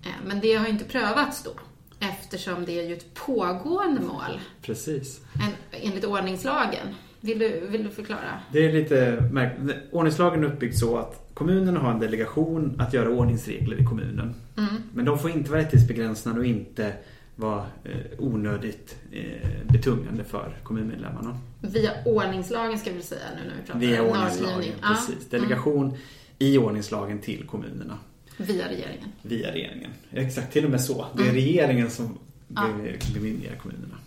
[0.05, 1.51] Eh, men det har inte prövats då
[1.99, 4.39] eftersom det är ju ett pågående mål.
[4.61, 5.21] Precis.
[5.33, 6.87] En, enligt ordningslagen.
[7.21, 8.39] Vill du, vill du förklara?
[8.51, 9.75] Det är lite märkligt.
[9.91, 14.35] Ordningslagen är uppbyggd så att kommunen har en delegation att göra ordningsregler i kommunen.
[14.57, 14.75] Mm.
[14.93, 16.93] Men de får inte vara rättighetsbegränsande och inte
[17.35, 21.37] vara eh, onödigt eh, betungande för kommunmedlemmarna.
[21.61, 25.29] Via ordningslagen ska vi säga nu när vi pratar Via ordningslagen, precis.
[25.29, 25.97] Delegation mm.
[26.39, 27.97] i ordningslagen till kommunerna.
[28.37, 29.09] Via regeringen.
[29.21, 29.91] Via regeringen.
[30.11, 31.05] Exakt, till och med så.
[31.13, 31.35] Det är mm.
[31.35, 32.17] regeringen som
[32.47, 33.97] be- bemyndigar kommunerna.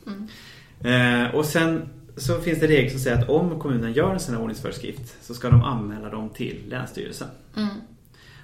[0.80, 4.34] Eh, och sen så finns det regler som säger att om kommunen gör en sån
[4.34, 7.28] här ordningsföreskrift så ska de anmäla dem till Länsstyrelsen.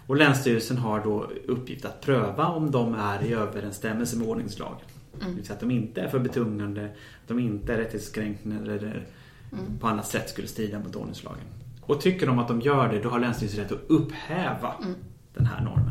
[0.07, 4.87] Och Länsstyrelsen har då uppgift att pröva om de är i överensstämmelse med ordningslagen.
[5.21, 9.07] Det vill säga att de inte är för betungande, att de inte är rättighetskränkande eller
[9.81, 11.45] på annat sätt skulle strida mot ordningslagen.
[11.81, 14.75] Och tycker de att de gör det, då har Länsstyrelsen rätt att upphäva
[15.35, 15.91] den här normen.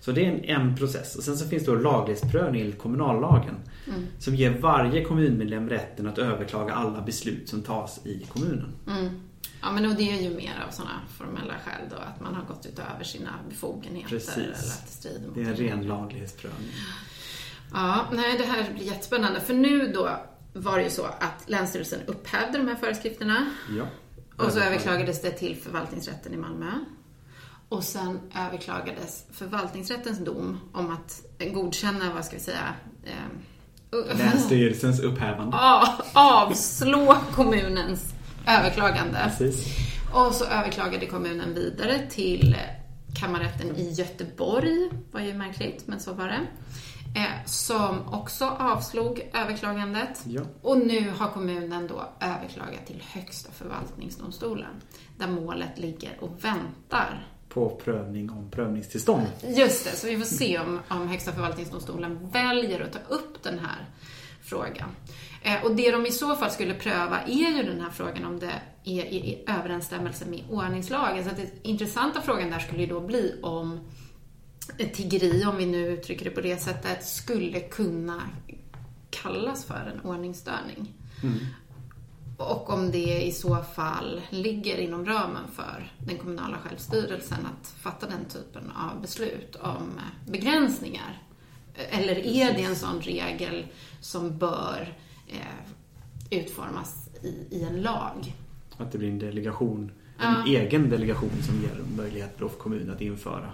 [0.00, 1.16] Så det är en, en process.
[1.16, 3.54] Och sen så finns då laglighetsprövning enligt kommunallagen.
[4.18, 8.72] Som ger varje kommunmedlem rätten att överklaga alla beslut som tas i kommunen.
[9.62, 12.44] Ja, men och det är ju mer av sådana formella skäl då, att man har
[12.44, 14.36] gått utöver sina befogenheter Precis.
[14.36, 16.70] eller att det strider mot Det är en ren laglighetsprövning.
[17.72, 19.40] Ja, nej, det här blir jättespännande.
[19.40, 20.10] För nu då
[20.52, 23.46] var det ju så att Länsstyrelsen upphävde de här föreskrifterna.
[23.78, 23.86] Ja.
[24.36, 26.70] Och så överklagades det till förvaltningsrätten i Malmö.
[27.68, 31.22] Och sen överklagades förvaltningsrättens dom om att
[31.52, 32.74] godkänna, vad ska vi säga,
[33.04, 33.12] eh,
[34.18, 35.56] Länsstyrelsens upphävande.
[36.14, 38.14] avslå kommunens
[38.46, 39.18] överklagande.
[39.38, 39.66] Precis.
[40.14, 42.56] Och så överklagade kommunen vidare till
[43.20, 44.90] kammarrätten i Göteborg.
[45.12, 46.40] var ju märkligt, men så var det.
[47.20, 50.22] Eh, som också avslog överklagandet.
[50.26, 50.42] Ja.
[50.62, 54.70] Och nu har kommunen då överklagat till Högsta förvaltningsdomstolen.
[55.18, 57.28] Där målet ligger och väntar.
[57.54, 59.26] På prövning om prövningstillstånd.
[59.56, 63.58] Just det, så vi får se om, om Högsta förvaltningsdomstolen väljer att ta upp den
[63.58, 63.88] här
[64.42, 64.88] frågan.
[65.42, 68.38] Eh, och det de i så fall skulle pröva är ju den här frågan om
[68.38, 68.52] det
[68.84, 71.24] är i, i överensstämmelse med ordningslagen.
[71.24, 73.80] Så att den intressanta frågan där skulle ju då bli om
[74.92, 78.22] tiggeri, om vi nu uttrycker det på det sättet, skulle kunna
[79.10, 80.94] kallas för en ordningsstörning.
[82.36, 88.06] Och om det i så fall ligger inom ramen för den kommunala självstyrelsen att fatta
[88.06, 91.22] den typen av beslut om begränsningar.
[91.90, 93.66] Eller är det en sån regel
[94.00, 94.94] som bör
[95.28, 98.34] eh, utformas i, i en lag?
[98.76, 99.92] Att det blir en delegation.
[100.18, 100.46] En Ja.
[100.60, 103.52] egen delegation som ger möjlighet för kommunen att införa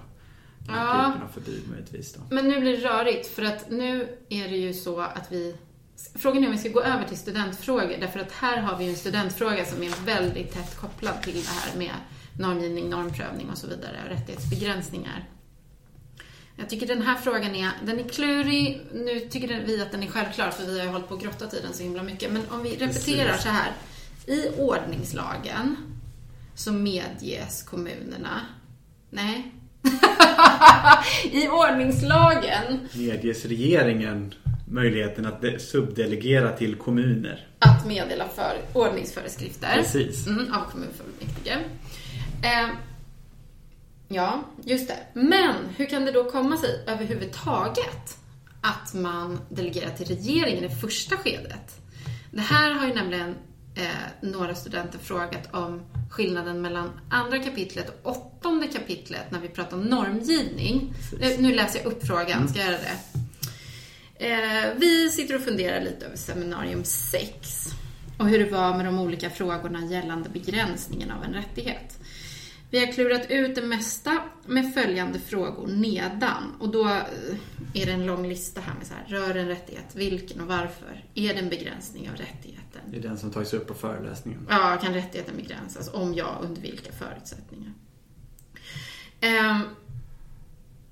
[0.58, 1.06] den här Ja.
[1.12, 2.12] typen av förbud möjligtvis.
[2.12, 2.20] Då.
[2.34, 5.56] Men nu blir det rörigt för att nu är det ju så att vi
[6.14, 8.96] Frågan är om vi ska gå över till studentfrågor därför att här har vi en
[8.96, 11.94] studentfråga som är väldigt tätt kopplad till det här med
[12.38, 15.28] normgivning, normprövning och så vidare och rättighetsbegränsningar.
[16.56, 18.86] Jag tycker den här frågan är, den är klurig.
[18.94, 21.54] Nu tycker vi att den är självklar för vi har ju hållit på och grottat
[21.54, 22.32] i den så himla mycket.
[22.32, 23.72] Men om vi repeterar så här.
[24.26, 25.76] I ordningslagen
[26.54, 28.46] så medges kommunerna,
[29.10, 29.59] nej.
[31.30, 34.34] I ordningslagen Medges regeringen
[34.68, 37.46] möjligheten att de- subdelegera till kommuner.
[37.58, 40.26] att meddela för ordningsföreskrifter Precis.
[40.26, 41.58] Mm, av kommunfullmäktige.
[42.42, 42.68] Eh,
[44.08, 44.96] ja, just det.
[45.20, 48.16] Men hur kan det då komma sig överhuvudtaget
[48.60, 51.76] att man delegerar till regeringen i första skedet?
[52.30, 53.34] Det här har ju nämligen
[53.74, 53.84] eh,
[54.20, 59.82] några studenter frågat om skillnaden mellan andra kapitlet och åttonde kapitlet när vi pratar om
[59.82, 60.92] normgivning.
[61.10, 61.38] Precis.
[61.38, 63.20] Nu, läser jag upp frågan, ska jag göra det?
[64.26, 67.66] Eh, vi sitter och funderar lite över seminarium 6
[68.18, 71.99] och hur det var med de olika frågorna gällande begränsningen av en rättighet.
[72.70, 76.56] Vi har klurat ut det mesta med följande frågor nedan.
[76.60, 77.02] Och då eh,
[77.74, 81.04] är det en lång lista här med så här, rör en rättighet, vilken och varför?
[81.14, 82.80] Är det en begränsning av rättigheten?
[82.86, 84.46] Det är den som tagits upp på föreläsningen.
[84.50, 85.94] Ja, kan rättigheten begränsas?
[85.94, 87.72] Om ja, under vilka förutsättningar?
[89.20, 89.60] Ehm,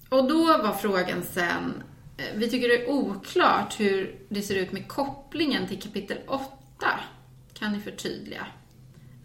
[0.09, 1.83] och då var frågan sen,
[2.17, 6.51] eh, vi tycker det är oklart hur det ser ut med kopplingen till kapitel 8.
[7.55, 8.47] Kan ni förtydliga?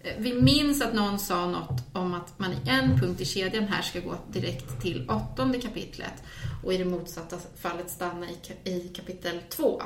[0.04, 3.63] Eh, Vi minns att någon sa något om att man i en punkt i kedjan
[3.68, 6.24] här ska gå direkt till åttonde kapitlet
[6.63, 9.82] och i det motsatta fallet stanna i, ka- i kapitel 2.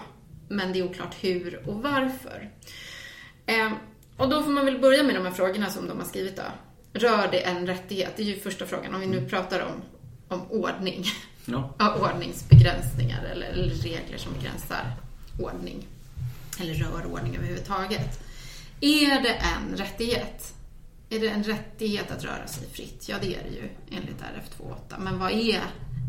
[0.50, 2.50] Men det är oklart hur och varför.
[3.46, 3.72] Eh,
[4.18, 6.44] och då får man väl börja med de här frågorna som de har skrivit då.
[6.94, 8.14] Rör det en rättighet?
[8.16, 9.82] Det är ju första frågan, om vi nu pratar om,
[10.38, 11.06] om ordning.
[11.80, 14.92] Ja, ordningsbegränsningar eller, eller regler som begränsar
[15.42, 15.86] ordning.
[16.62, 18.20] Eller rör ordning överhuvudtaget.
[18.82, 20.54] Är det en rättighet?
[21.10, 23.06] Är det en rättighet att röra sig fritt?
[23.10, 25.00] Ja, det är det ju enligt RF 2.8.
[25.00, 25.62] Men vad är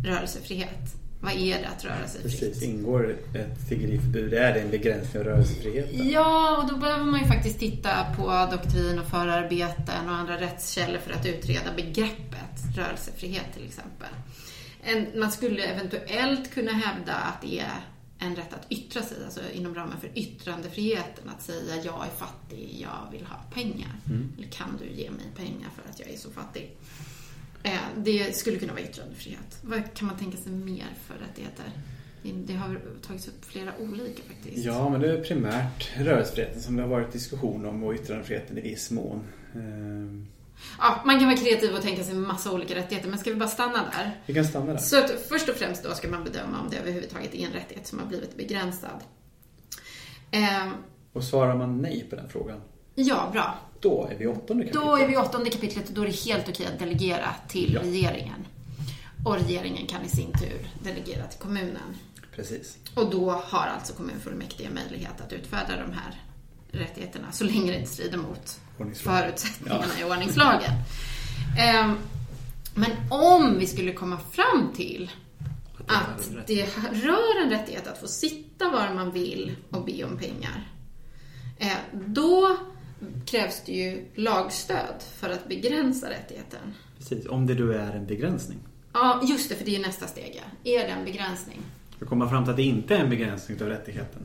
[0.05, 0.95] rörelsefrihet?
[1.21, 2.41] Vad är det att röra sig fritt?
[2.41, 4.35] Precis, ingår ett tiggeriförbud?
[4.35, 6.11] Är det en begränsning av rörelsefriheten?
[6.11, 10.99] Ja, och då behöver man ju faktiskt titta på doktrin och förarbeten och andra rättskällor
[10.99, 14.09] för att utreda begreppet rörelsefrihet till exempel.
[14.83, 17.81] En, man skulle eventuellt kunna hävda att det är
[18.19, 22.77] en rätt att yttra sig, alltså inom ramen för yttrandefriheten, att säga jag är fattig,
[22.81, 23.93] jag vill ha pengar.
[24.39, 26.77] Eller kan du ge mig pengar för att jag är så fattig?
[27.63, 29.59] Eh, Det skulle kunna vara yttrandefrihet.
[29.63, 31.65] Vad kan man tänka sig mer för rättigheter?
[32.47, 34.65] Det har tagits upp flera olika faktiskt.
[34.67, 38.61] Ja, men det är primärt rörelsefriheten som det har varit diskussion om och yttrandefriheten i
[38.61, 39.21] viss mån.
[39.55, 40.27] Ehm,
[40.79, 43.37] Ja, man kan vara kreativ och tänka sig en massa olika rättigheter, men ska vi
[43.37, 44.21] bara stanna där?
[44.27, 44.79] Vi kan stanna där.
[44.79, 47.87] Så att först och främst då ska man bedöma om det överhuvudtaget är en rättighet
[47.87, 49.01] som har blivit begränsad.
[50.31, 50.71] Ehm,
[51.13, 52.61] Och svarar man nej på den frågan,
[52.95, 53.55] ja, bra.
[53.81, 54.85] då är vi i åttonde kapitlet.
[54.87, 57.73] Då är vi i åttonde kapitlet och då är det helt okej att delegera till
[57.75, 57.81] Ja.
[57.83, 58.47] regeringen.
[59.25, 61.97] Och regeringen kan i sin tur delegera till kommunen.
[62.37, 62.77] Precis.
[62.95, 66.23] Och då har alltså kommunfullmäktige möjlighet att utfärda de här
[66.73, 68.61] rättigheterna så länge det inte strider mot
[68.95, 70.73] förutsättningarna i ordningslagen.
[71.59, 71.97] Ehm,
[72.75, 75.11] men om vi skulle komma fram till
[75.87, 80.73] Att det rör en rättighet att få sitta var man vill och be om pengar.
[81.59, 82.57] Eh, då
[83.27, 86.75] krävs det ju lagstöd för att begränsa rättigheten.
[86.99, 88.59] Precis, om det då är en begränsning.
[88.93, 90.43] Ja, just det, för det är nästa steg.
[90.43, 90.73] ja.
[90.73, 91.59] Är det en begränsning?
[91.99, 94.23] För att komma fram till att det inte är en begränsning av rättigheten,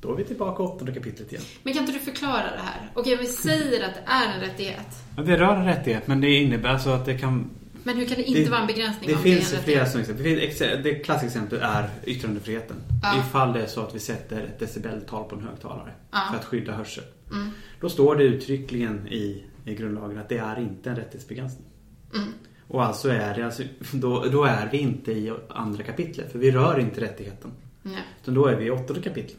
[0.00, 1.44] då är vi tillbaka åttonde kapitlet igen.
[1.62, 2.90] Men kan inte du förklara det här?
[2.94, 4.86] Okej, vi säger att det är en rättighet.
[5.16, 7.50] Ja, det rör en rättighet, men det innebär alltså att det kan...
[7.84, 10.24] Men hur kan det inte det, vara en begränsning Det finns det flera sådana exempel.
[10.24, 12.76] Det, finns exe- det klassexemplet är yttrandefriheten.
[13.02, 13.18] Ja.
[13.20, 16.18] Ifall det är så att vi sätter ett decibeltal på en högtalare Ja.
[16.30, 17.04] för att skydda hörsel.
[17.32, 17.50] Mm.
[17.80, 21.66] Då står det uttryckligen i, i grundlagen att det är inte en rättighetsbegränsning.
[22.14, 22.28] Mm.
[22.68, 26.50] Och alltså är det, alltså, då, då är vi inte i andra kapitlet, för vi
[26.50, 27.50] rör inte rättigheten.
[27.82, 28.02] Nej.
[28.22, 29.38] Utan då är vi i åttonde kapitlet.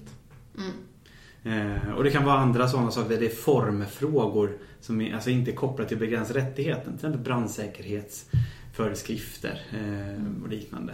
[0.57, 0.71] Mm.
[1.43, 5.51] Eh, och det kan vara andra sådana saker det är formfrågor som är, alltså inte
[5.51, 6.83] är kopplade till begränsad rättigheten.
[6.83, 10.93] Till exempel brandsäkerhetsföreskrifter eh, och liknande.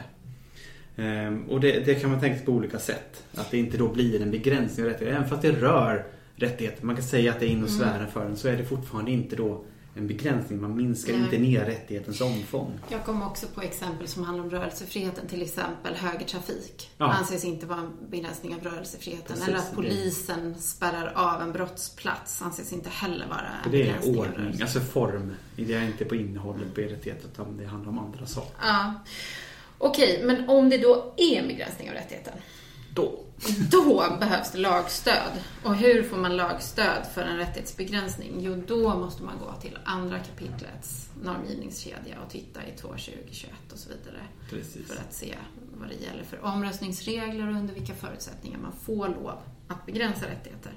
[0.96, 3.24] Eh, och det, det kan man tänka sig på olika sätt.
[3.34, 5.18] Att det inte då blir en begränsning av rättigheter.
[5.18, 6.86] Även fast det rör rättigheter.
[6.86, 8.38] Man kan säga att det är in och svära för den.
[8.38, 9.64] Så är det fortfarande inte då
[9.98, 10.62] en begränsning.
[10.62, 11.22] Man minskar Nej.
[11.22, 12.80] inte ner rättighetens omfång.
[12.90, 16.90] Jag kommer också på exempel som handlar om rörelsefriheten, till exempel högertrafik.
[16.98, 17.06] Ja.
[17.14, 19.26] anses inte vara en begränsning av rörelsefriheten.
[19.28, 23.90] Precis, Eller att det- polisen spärrar av en brottsplats anses inte heller vara en det
[23.90, 25.32] är av ordning, alltså form.
[25.56, 28.56] Det är inte på innehållet på rättigheter utan det handlar om andra saker.
[28.62, 28.94] Ja.
[29.78, 32.34] Okej, men om det då är en begränsning av rättigheten,
[32.98, 33.28] Då
[33.72, 35.32] då behövs det lagstöd.
[35.64, 38.34] Och hur får man lagstöd för en rättighetsbegränsning?
[38.40, 43.90] Jo, då måste man gå till andra kapitlets normgivningskedja och titta i 2.2021 och så
[43.90, 44.24] vidare.
[44.50, 44.88] Precis.
[44.88, 45.36] För att se
[45.80, 50.72] vad det gäller för omröstningsregler och under vilka förutsättningar man får lov att begränsa rättigheter.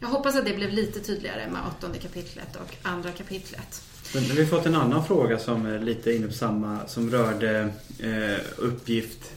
[0.00, 3.82] Jag hoppas att det blev lite tydligare med åttonde kapitlet och andra kapitlet.
[4.14, 7.72] Men vi har fått en annan fråga som är lite inne på samma, som rörde
[7.98, 9.32] eh, uppgift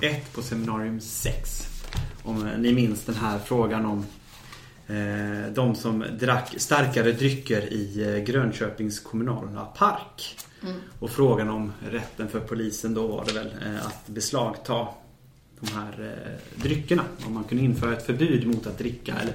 [0.00, 1.68] 1 på seminarium 6.
[2.22, 4.06] Om eh, ni minns den här frågan om
[4.96, 10.36] eh, de som drack starkare drycker i eh, Grönköpings kommunala park.
[10.98, 14.88] Och frågan om rätten för polisen då var det väl eh, att beslagta
[15.60, 17.02] de här eh, dryckerna.
[17.26, 19.34] Om man kunde införa ett förbud mot att dricka eller,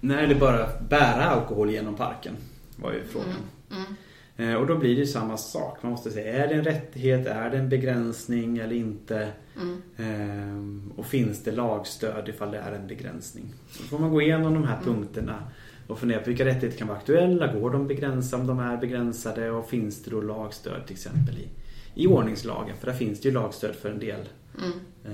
[0.00, 2.36] nej, eller bara bära alkohol genom parken.
[2.76, 3.36] Var ju frågan.
[4.36, 5.78] Eh, Och då blir det ju samma sak.
[5.82, 7.26] Man måste säga, är det en rättighet?
[7.26, 9.28] Är det en begränsning eller inte?
[9.96, 13.54] Ehm, och finns det lagstöd ifall det är en begränsning?
[13.78, 15.42] Då får man gå igenom de här punkterna
[15.88, 17.52] och fundera på vilka rättigheter kan vara aktuella?
[17.52, 19.50] Går de begränsa om de är begränsade?
[19.50, 21.48] Och finns det då lagstöd till exempel i,
[22.02, 22.76] i ordningslagen?
[22.76, 24.28] För där finns det ju lagstöd för en del,
[25.04, 25.12] eh,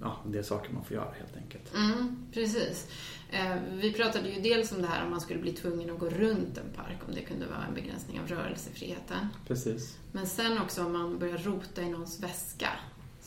[0.00, 1.74] ja, en del saker man får göra helt enkelt.
[1.74, 2.88] Mm, precis.
[3.32, 6.08] Eh, Vi pratade ju dels om det här om man skulle bli tvungen att gå
[6.08, 9.26] runt en park, om det kunde vara en begränsning av rörelsefriheten.
[9.46, 9.98] Precis.
[10.12, 12.68] Men sen också om man börjar rota i någons väska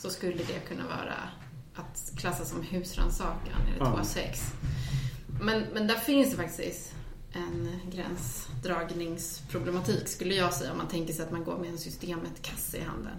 [0.04, 1.14] så skulle det kunna vara
[1.74, 3.84] att klassa som husrannsakan Ja.
[3.84, 4.20] 2.6.
[5.42, 6.94] Men, men där finns det faktiskt
[7.32, 12.76] en gränsdragningsproblematik skulle jag säga om man tänker sig att man går med en systemet-kasse
[12.76, 13.16] i handen.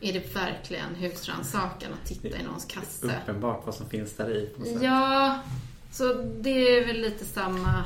[0.00, 3.20] Är det verkligen husrannsakan att titta i någons kasse?
[3.22, 4.50] Uppenbart vad som finns där i.
[4.82, 5.42] Ja,
[5.92, 7.84] så det är väl lite samma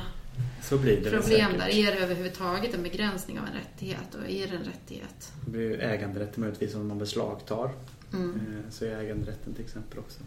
[0.69, 1.69] det problem där.
[1.69, 5.31] Är det överhuvudtaget en begränsning av en rättighet och är det en rättighet?
[5.45, 7.71] Det blir ju äganderätten möjligtvis om man beslagtar.
[8.13, 8.29] Mm.
[8.35, 10.19] Eh, Så är äganderätten till exempel också.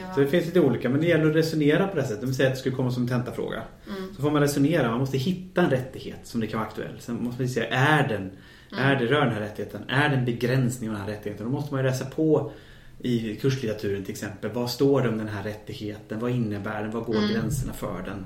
[0.00, 0.14] Ja.
[0.14, 2.22] Så det finns lite olika, men det gäller att resonera på det sättet.
[2.22, 3.62] Om vi säger att det skulle komma som en tentafråga.
[3.88, 4.14] Mm.
[4.16, 7.00] Så får man resonera, man måste hitta en rättighet som det kan vara aktuell.
[7.00, 8.30] Sen måste man säga, är den,
[8.72, 8.84] Mm.
[8.84, 9.82] är det rör den här rättigheten?
[9.88, 11.46] Är det en begränsning av den här rättigheten?
[11.46, 12.52] Då måste man ju läsa på
[12.98, 14.50] i kurslitteraturen till exempel.
[14.50, 16.18] Vad står det om den här rättigheten?
[16.20, 16.90] Vad innebär den?
[16.90, 17.30] Vad går Mm.
[17.30, 18.24] gränserna för den?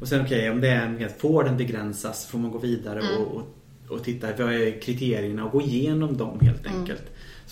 [0.00, 2.26] Och sen okej, om det är en begränsning, får den begränsas?
[2.26, 3.12] Får man gå vidare Mm.
[3.22, 3.48] och, och,
[3.88, 5.44] och titta, vad är kriterierna?
[5.44, 6.78] Och gå igenom dem helt Mm.
[6.80, 7.02] enkelt.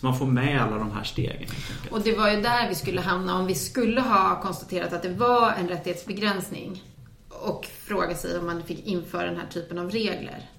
[0.00, 1.48] Så man får med alla de här stegen.
[1.90, 5.12] Och det var ju där vi skulle hamna om vi skulle ha konstaterat att det
[5.12, 6.82] var en rättighetsbegränsning
[7.28, 10.50] och fråga sig om man fick införa den här typen av regler.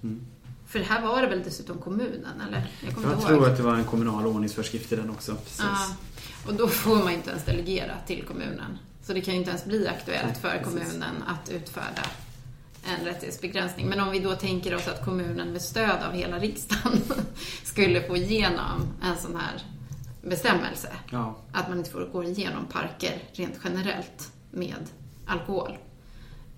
[0.66, 2.70] För här var det väl dessutom kommunen, eller?
[2.80, 5.34] Jag Jag tror att det var en kommunal ordningsföreskrift i den också.
[5.34, 5.60] Precis.
[5.60, 5.86] Ja.
[6.46, 8.78] Och då får man inte ens delegera till kommunen.
[9.02, 12.02] Så det kan ju inte ens bli aktuellt för kommunen att utfärda
[12.84, 13.86] en rättighetsbegränsning.
[13.88, 16.98] Men om vi då tänker oss att kommunen med stöd av hela riksdagen
[17.64, 19.62] skulle få igenom en sån här
[20.22, 20.92] bestämmelse.
[21.10, 21.36] Ja.
[21.52, 24.86] Att man inte får gå igenom parker rent generellt med
[25.26, 25.78] alkohol.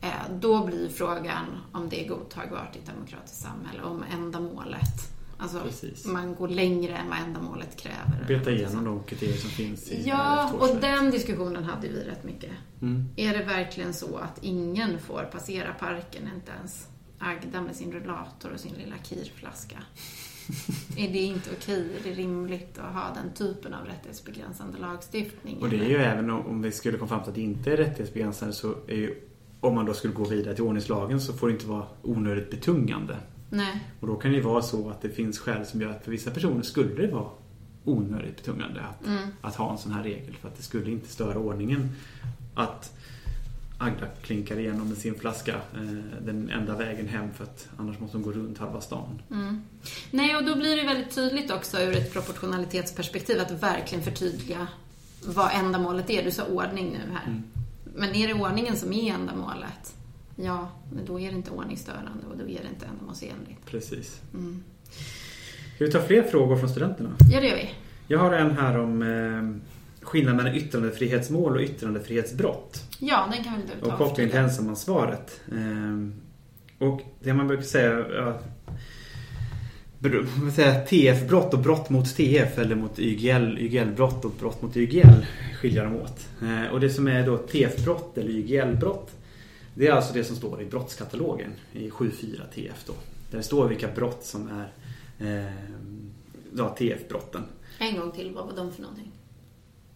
[0.01, 0.09] Eh,
[0.41, 5.20] Då blir frågan om det är godtagbart i ett demokratiskt samhälle, om ändamålet.
[5.43, 6.07] Alltså, Precis.
[6.07, 8.25] man går längre än vad ändamålet kräver.
[8.29, 10.83] Beta igenom de kriterier som finns i Ja, och 221.
[10.83, 12.51] den diskussionen hade vi rätt mycket.
[12.83, 13.05] Mm.
[13.17, 16.87] Är det verkligen så att ingen får passera parken, inte ens
[17.23, 19.77] Agda med sin rullator och sin lilla kirflaska?
[20.97, 21.97] är det inte okej?
[22.01, 25.59] Är det rimligt att ha den typen av rättighetsbegränsande lagstiftning?
[25.61, 27.73] Och det är ju även om om vi skulle komma fram till att det inte
[27.73, 29.15] är rättighetsbegränsande så är ju
[29.61, 33.17] om man då skulle gå vidare till ordningslagen så får det inte vara onödigt betungande.
[33.51, 33.85] Nej.
[34.01, 36.11] Och då kan det ju vara så att det finns skäl som gör att för
[36.11, 37.29] vissa personer skulle det vara
[37.85, 39.29] onödigt betungande att, Mm.
[39.41, 40.37] att ha en sån här regel.
[40.41, 41.89] För att det skulle inte störa ordningen
[42.55, 42.93] att
[43.83, 48.17] Agda klinkar igenom med sin flaska eh, den ända vägen hem för att annars måste
[48.17, 49.23] hon gå runt halva stan.
[49.31, 49.63] Mm.
[50.11, 54.67] Nej, och då blir det väldigt tydligt också ur ett proportionalitetsperspektiv att verkligen förtydliga
[55.27, 56.25] vad ändamålet är.
[56.25, 57.27] Du sa ordning nu här.
[57.27, 57.43] Mm.
[57.95, 59.95] Men är det ordningen som är ändamålet?
[60.45, 63.67] Ja, men då är det inte ordningsstörande och då är det inte ändamålsenligt.
[63.67, 64.21] Precis.
[64.35, 64.65] Mm.
[65.75, 67.11] Ska vi ta fler frågor från studenterna?
[67.31, 67.71] Ja, det gör vi.
[68.07, 72.85] Jag har en här om eh, skillnaden mellan yttrandefrihetsmål och yttrandefrihetsbrott.
[72.99, 73.93] Ja, den kan väl du ta.
[73.93, 75.41] Och kopplingen till ensamansvaret.
[75.53, 76.15] Ehm,
[76.79, 78.41] och det man brukar säga, ja,
[80.89, 85.27] TF-brott och brott mot TF eller mot YGL, YGL-brott och brott mot YGL
[85.61, 86.29] skiljer de åt.
[86.43, 89.11] Eh, och det som är då TF-brott eller YGL-brott
[89.81, 92.93] det är alltså det som står i brottskatalogen i 7.4 TF då.
[93.31, 94.73] Där det står vilka brott som är
[96.59, 97.43] eh, TF-brotten.
[97.79, 99.13] En gång till, vad var de för någonting?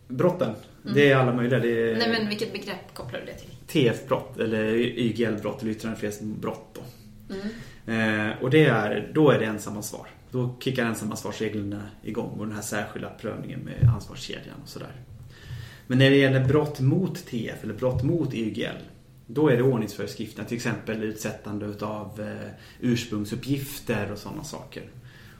[0.08, 0.54] Brotten,
[0.94, 1.58] det är alla möjliga.
[1.58, 3.50] Är, Nej, men vilket begrepp kopplar du det till?
[3.66, 6.82] TF-brott eller YGL-brott eller yttrandefrihetsbrott då.
[7.34, 8.30] Mm.
[8.30, 10.08] Eh, och det är, då är det ensamansvar.
[10.30, 14.92] Då kickar ensamansvarsreglerna igång och den här särskilda prövningen med ansvarskedjan och sådär.
[15.86, 18.76] Men när det gäller brott mot TF eller brott mot YGL
[19.26, 22.50] då är det ordningsföreskrifterna, till exempel utsättande utav eh,
[22.80, 24.82] ursprungsuppgifter och sådana saker.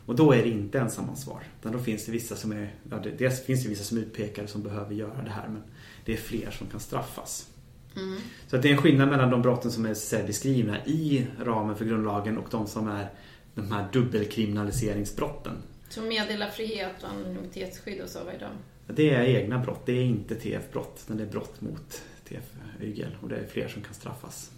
[0.06, 1.42] Och då är det inte ensamansvar.
[1.60, 4.48] Utan då finns det vissa som är, ja, dels finns det vissa som är utpekade
[4.48, 5.62] som behöver göra det här men
[6.04, 7.48] det är fler som kan straffas.
[7.96, 8.18] Mm.
[8.46, 11.84] Så att det är en skillnad mellan de brotten som är beskrivna i ramen för
[11.84, 13.08] grundlagen och de som är
[13.54, 15.52] de här dubbelkriminaliseringsbrotten.
[15.88, 18.50] Så meddelarfrihet och anonymitetsskydd och så, vad är de?
[18.94, 23.28] Det är egna brott, det är inte TF-brott utan det är brott mot TF-YGL och
[23.28, 24.50] det är fler som kan straffas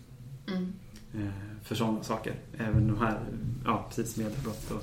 [0.48, 0.72] Mm.
[1.14, 1.30] eh,
[1.64, 2.34] för sådana saker.
[2.58, 3.20] Även de här,
[3.64, 4.68] ja precis meddelarbrott.
[4.68, 4.74] Då,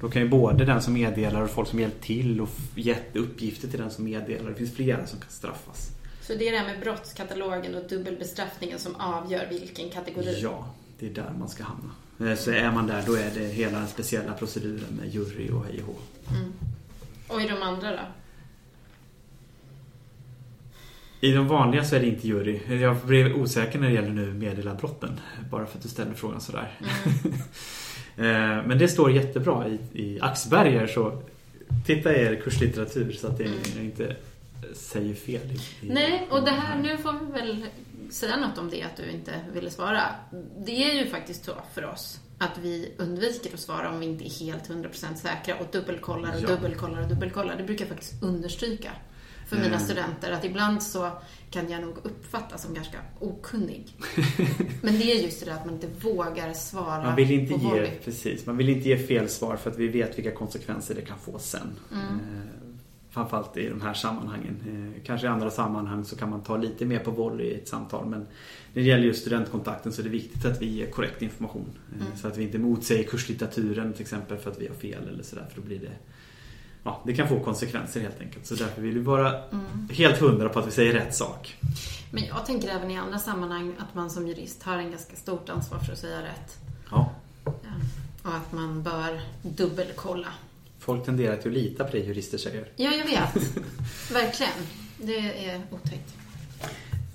[0.00, 3.68] då kan ju både den som meddelar och folk som hjälpt till och gett uppgifter
[3.68, 4.50] till den som meddelar.
[4.50, 5.90] Det finns flera som kan straffas.
[6.22, 10.40] Så det är det här med brottskatalogen och dubbelbestraffningen som avgör vilken kategori?
[10.42, 11.90] Ja, det är där man ska hamna.
[12.32, 15.64] Eh, Så är man där, då är det hela den speciella proceduren med jury och
[15.64, 16.00] hej och.
[16.36, 16.52] Mm.
[17.28, 18.02] Och i de andra då?
[21.20, 22.60] I de vanliga så är det inte jury.
[22.80, 25.20] Jag blev osäker när det gäller nu meddelarbrotten.
[25.50, 26.70] Bara för att du ställde frågan sådär.
[28.16, 28.24] Eh,
[28.66, 31.22] Men det står jättebra i, i Axberger så
[31.86, 33.44] titta i er kurslitteratur så att det
[33.76, 34.16] jag inte
[34.74, 35.40] säger fel.
[35.50, 37.64] I, i, Nej, och det här, nu får vi väl
[38.10, 40.02] säga något om det att du inte ville svara.
[40.66, 44.24] Det är ju faktiskt så för oss att vi undviker att svara om vi inte
[44.28, 46.48] är helt 100% säkra och dubbelkollar och Ja.
[46.48, 47.56] dubbelkollar och dubbelkollar.
[47.56, 48.90] Det brukar jag faktiskt understryka
[49.48, 49.80] för mina Mm.
[49.80, 51.10] studenter att ibland så
[51.50, 53.86] kan jag nog uppfattas som ganska okunnig.
[54.82, 57.76] Men det är just det där att man inte vågar svara Man vill inte på
[57.76, 61.00] ge, precis, man vill inte ge fel svar för att vi vet vilka konsekvenser det
[61.02, 61.60] kan få sen.
[61.92, 62.04] Mm.
[62.04, 62.42] Eh,
[63.10, 64.56] Framförallt i de här sammanhangen.
[64.96, 67.68] Eh, Kanske i andra sammanhang så kan man ta lite mer på volley i ett
[67.68, 68.26] samtal men när
[68.74, 71.66] det gäller just studentkontakten så är det viktigt att vi ger korrekt information.
[71.94, 72.16] Eh, Mm.
[72.16, 75.46] Så att vi inte motsäger kurslitteraturen till exempel för att vi har fel eller sådär
[75.54, 75.92] för då blir det
[76.88, 78.46] Ja, det kan få konsekvenser helt enkelt.
[78.46, 79.88] Så därför vill vi vara Mm.
[79.92, 81.56] helt hundra på att vi säger rätt sak.
[82.10, 85.48] Men jag tänker även i andra sammanhang att man som jurist har en ganska stort
[85.48, 86.56] ansvar för att säga rätt.
[86.90, 87.10] Ja.
[87.44, 87.50] Ja.
[88.30, 90.28] Och att man bör dubbelkolla.
[90.78, 92.68] Folk tenderar till att lita på det jurister säger.
[92.76, 93.34] Ja, jag vet.
[94.12, 94.52] Verkligen.
[95.02, 96.14] Det är otäckt.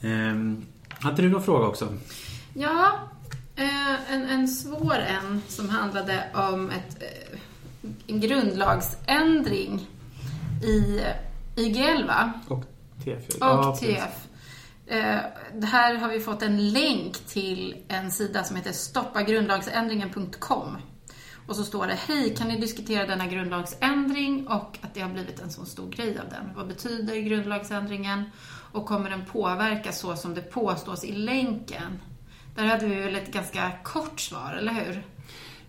[0.01, 1.97] Ehm, hade du någon fråga också?
[2.53, 2.99] Ja,
[3.55, 7.39] eh, en, en svår en som handlade om ett, eh,
[8.07, 9.87] en grundlagsändring
[10.63, 11.01] i
[11.57, 12.33] YGL, va?
[12.47, 12.63] Och
[13.03, 13.27] TF.
[13.27, 13.87] Och precis.
[13.87, 14.27] TF.
[14.87, 15.19] Eh,
[15.63, 20.77] här har vi fått en länk till en sida som heter stoppagrundlagsändringen.com.
[21.47, 25.39] Och så står det, hej, kan ni diskutera denna grundlagsändring och att det har blivit
[25.39, 26.49] en så stor grej av den?
[26.55, 28.23] Vad betyder grundlagsändringen?
[28.71, 31.99] Och kommer den påverka så som det påstås i länken?
[32.55, 35.03] Där hade vi väl ett ganska kort svar, eller hur?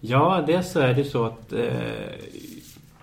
[0.06, 1.64] Ja, dels så är det så att eh,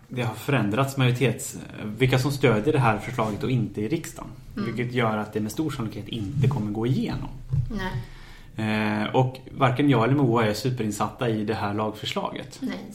[0.08, 1.58] det har förändrats majoritets...
[1.97, 4.30] Vilka som stödjer det här förslaget och inte i riksdagen.
[4.56, 7.30] Vilket gör att det med stor sannolikhet inte kommer gå igenom.
[7.72, 9.02] Nej.
[9.02, 12.58] Eh, och varken jag eller Moa är superinsatta i det här lagförslaget.
[12.62, 12.93] Nej.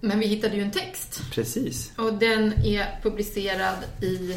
[0.00, 1.22] Men vi hittade ju en text.
[1.32, 1.92] Precis.
[1.96, 4.36] Och den är publicerad i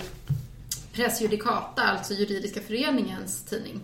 [0.94, 3.80] Press Judicata, alltså Juridiska föreningens tidning.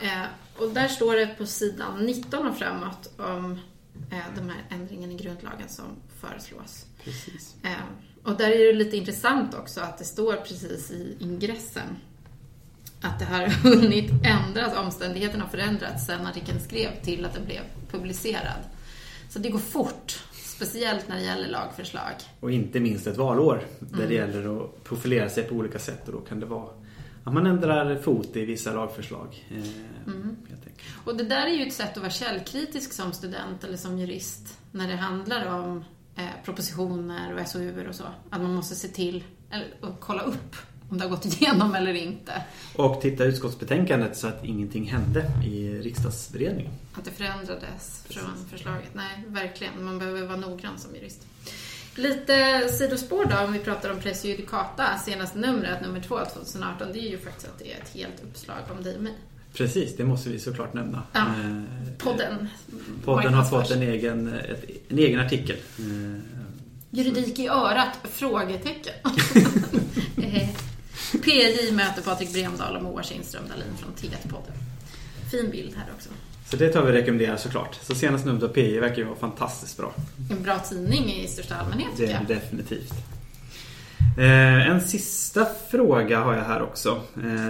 [0.00, 3.58] Eh, och där står det på sidan 19 och framåt om
[4.10, 5.84] eh, de här ändringen i grundlagen som
[6.20, 6.86] föreslås.
[7.04, 7.54] Precis.
[7.62, 7.70] Eh,
[8.22, 11.96] och där är det lite intressant också att det står precis i ingressen
[13.00, 17.60] att det har hunnit ändras, omständigheterna har förändrats sedan artikeln skrev till att den blev
[17.90, 18.60] publicerad.
[19.28, 22.12] Så det går fort, speciellt när det gäller lagförslag.
[22.40, 26.12] Och inte minst ett valår där det gäller att profilera sig på olika sätt och
[26.12, 26.70] då kan det vara
[27.24, 29.46] att man ändrar fot i vissa lagförslag.
[29.50, 29.56] Eh,
[30.14, 30.65] enkelt.
[31.04, 34.58] Och det där är ju ett sätt att vara källkritisk som student eller som jurist
[34.72, 35.84] när det handlar om
[36.16, 38.04] eh, propositioner och SOUer och så.
[38.30, 39.68] Att man måste se till, eller
[40.00, 40.56] kolla upp
[40.88, 42.42] om det har gått igenom eller inte.
[42.76, 46.72] Och titta i utskottsbetänkandet så att ingenting hände i riksdagsberedningen.
[46.94, 48.90] Att det förändrades från förslaget.
[48.92, 49.84] Nej, verkligen.
[49.84, 51.26] Man behöver vara noggrann som jurist.
[51.94, 56.98] Lite sidospår då, om vi pratar om Press Judicata, senaste numret, nummer 2 2018, det
[56.98, 59.14] är ju faktiskt att det är ett helt uppslag om dig och mig.
[59.56, 61.02] Precis, det måste vi såklart nämna.
[61.12, 61.20] Ja.
[61.20, 61.62] Eh,
[61.98, 62.48] Podden.
[63.04, 64.34] Podden har fått en egen,
[64.88, 65.56] en egen artikel.
[65.78, 66.20] Eh,
[66.90, 67.98] Juridik i örat?
[68.04, 68.94] Frågetecken.
[70.22, 70.48] Eh,
[71.22, 74.52] PJ möter Patrik Bremdahl och Moa Kindström Dahlin från TET-podden.
[75.30, 76.08] Fin bild här också.
[76.50, 77.78] Så det tar vi och rekommenderar såklart.
[77.82, 79.92] Så senaste numret av PJ verkar ju vara fantastiskt bra.
[80.30, 82.26] En bra tidning i största allmänhet Det tycker jag.
[82.26, 82.92] definitivt.
[84.68, 87.00] En sista fråga har jag här också.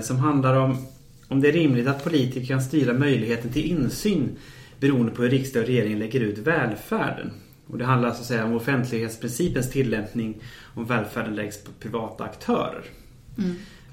[0.02, 0.86] Som handlar om
[1.28, 4.36] om det är rimligt att politiker kan styra möjligheten till insyn
[4.80, 7.30] beroende på hur riksdag och regering lägger ut välfärden.
[7.66, 10.36] Och det handlar så att säga om offentlighetsprincipens tillämpning
[10.74, 12.84] om välfärden läggs på privata aktörer.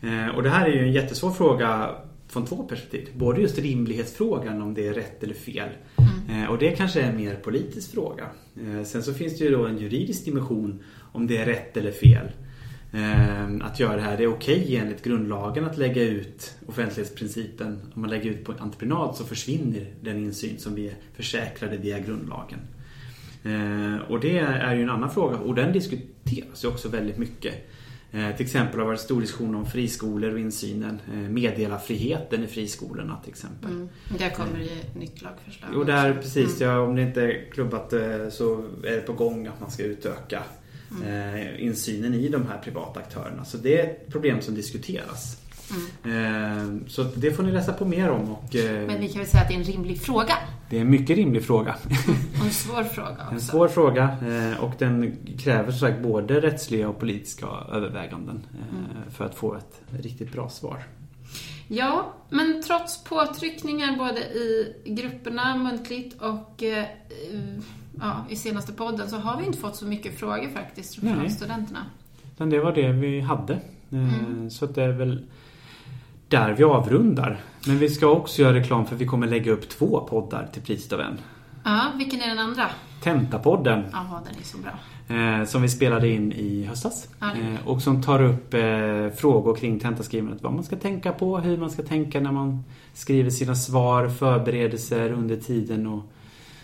[0.01, 1.89] Eh, och det här är ju en jättesvår fråga
[2.27, 3.09] från två perspektiv.
[3.15, 5.69] Både just rimlighetsfrågan om det är rätt eller fel.
[6.29, 8.25] Eh, och det kanske är en mer politisk fråga.
[8.61, 11.91] Eh, sen så finns det ju då en juridisk dimension om det är rätt eller
[11.91, 12.27] fel.
[12.93, 14.17] Eh, att göra det här.
[14.17, 17.79] Det är okej enligt grundlagen att lägga ut offentlighetsprincipen.
[17.95, 21.77] Om man lägger ut på en entreprenad så försvinner den insyn som vi är försäkrade
[21.77, 22.59] via grundlagen.
[23.43, 27.69] Eh, och det är ju en annan fråga och den diskuteras ju också väldigt mycket.
[28.11, 30.99] Eh, till exempel har det varit stor diskussion om friskolor och insynen.
[31.29, 33.71] Meddelarfriheten i friskolorna till exempel.
[33.71, 33.89] Mm.
[34.17, 35.69] Där kommer det ju nytt lagförslag.
[35.73, 36.61] Jo, där precis.
[36.61, 39.83] Ja, om det inte är klubbat eh, så är det på gång att man ska
[39.83, 40.43] utöka
[41.01, 41.35] Mm.
[41.35, 43.45] eh, insynen i de här privata aktörerna.
[43.45, 45.37] Så det är ett problem som diskuteras.
[46.03, 46.81] Mm.
[46.83, 48.31] Eh, så det får ni läsa på mer om.
[48.31, 50.33] Och, eh, Men vi kan väl säga att det är en rimlig fråga.
[50.69, 51.75] Det är en mycket rimlig fråga.
[52.39, 53.33] Och en svår fråga också.
[53.33, 54.17] En svår fråga
[54.59, 59.11] och den kräver som sagt både rättsliga och politiska överväganden Mm.
[59.11, 60.83] för att få ett riktigt bra svar.
[61.67, 66.63] Ja, men trots påtryckningar både i grupperna muntligt och
[67.99, 71.29] ja, i senaste podden så har vi inte fått så mycket frågor faktiskt från Nej.
[71.29, 71.79] studenterna.
[72.37, 73.53] Men det var det vi hade.
[73.53, 73.59] Eh,
[73.91, 74.49] Mm.
[74.49, 75.25] Så det är väl
[76.27, 77.39] där vi avrundar.
[77.67, 80.93] Men vi ska också göra reklam för vi kommer lägga upp två poddar till priset
[80.93, 81.17] av en.
[81.63, 82.69] Ja, vilken är den andra?
[83.03, 84.71] Tentapodden Ja, den är så bra.
[85.17, 87.07] eh, som vi spelade in i höstas.
[87.19, 90.43] Ja, Eh, och som tar upp eh, frågor kring tentaskrivandet.
[90.43, 92.63] Vad man ska tänka på, hur man ska tänka när man
[92.93, 96.03] skriver sina svar, förberedelser under tiden och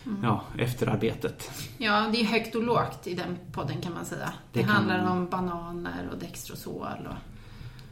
[0.09, 0.23] Mm.
[0.23, 1.51] ja, efterarbetet.
[1.77, 4.33] Ja, det är högt och lågt i den podden kan man säga.
[4.53, 5.17] Det, Det handlar man.
[5.17, 7.15] om bananer och Dextrosol och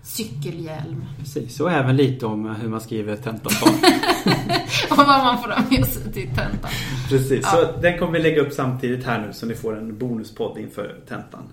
[0.03, 1.05] cykelhjälm.
[1.19, 3.69] Precis, och även lite om hur man skriver ett tentasvar.
[4.91, 6.71] och vad man får ha med sig till tentan.
[7.09, 7.49] Precis, Ja.
[7.73, 10.95] så den kommer vi lägga upp samtidigt här nu så ni får en bonuspodd inför
[11.07, 11.43] tentan.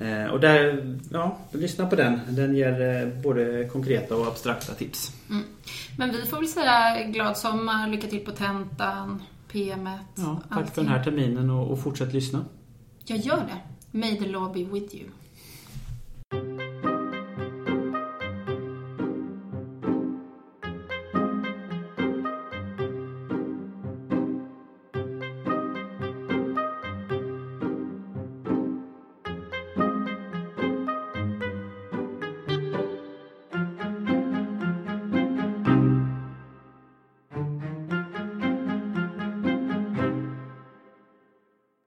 [0.00, 2.20] Eh, och där, ja, lyssna på den.
[2.28, 5.12] Den ger eh, både konkreta och abstrakta tips.
[5.30, 5.44] mm.
[5.98, 9.22] Men vi får väl säga glad sommar, lycka till på tentan,
[9.52, 12.44] PMet, Ja, tack för den här terminen och, och fortsätt lyssna.
[13.04, 13.60] Jag gör det.
[13.98, 15.08] May the law be with you.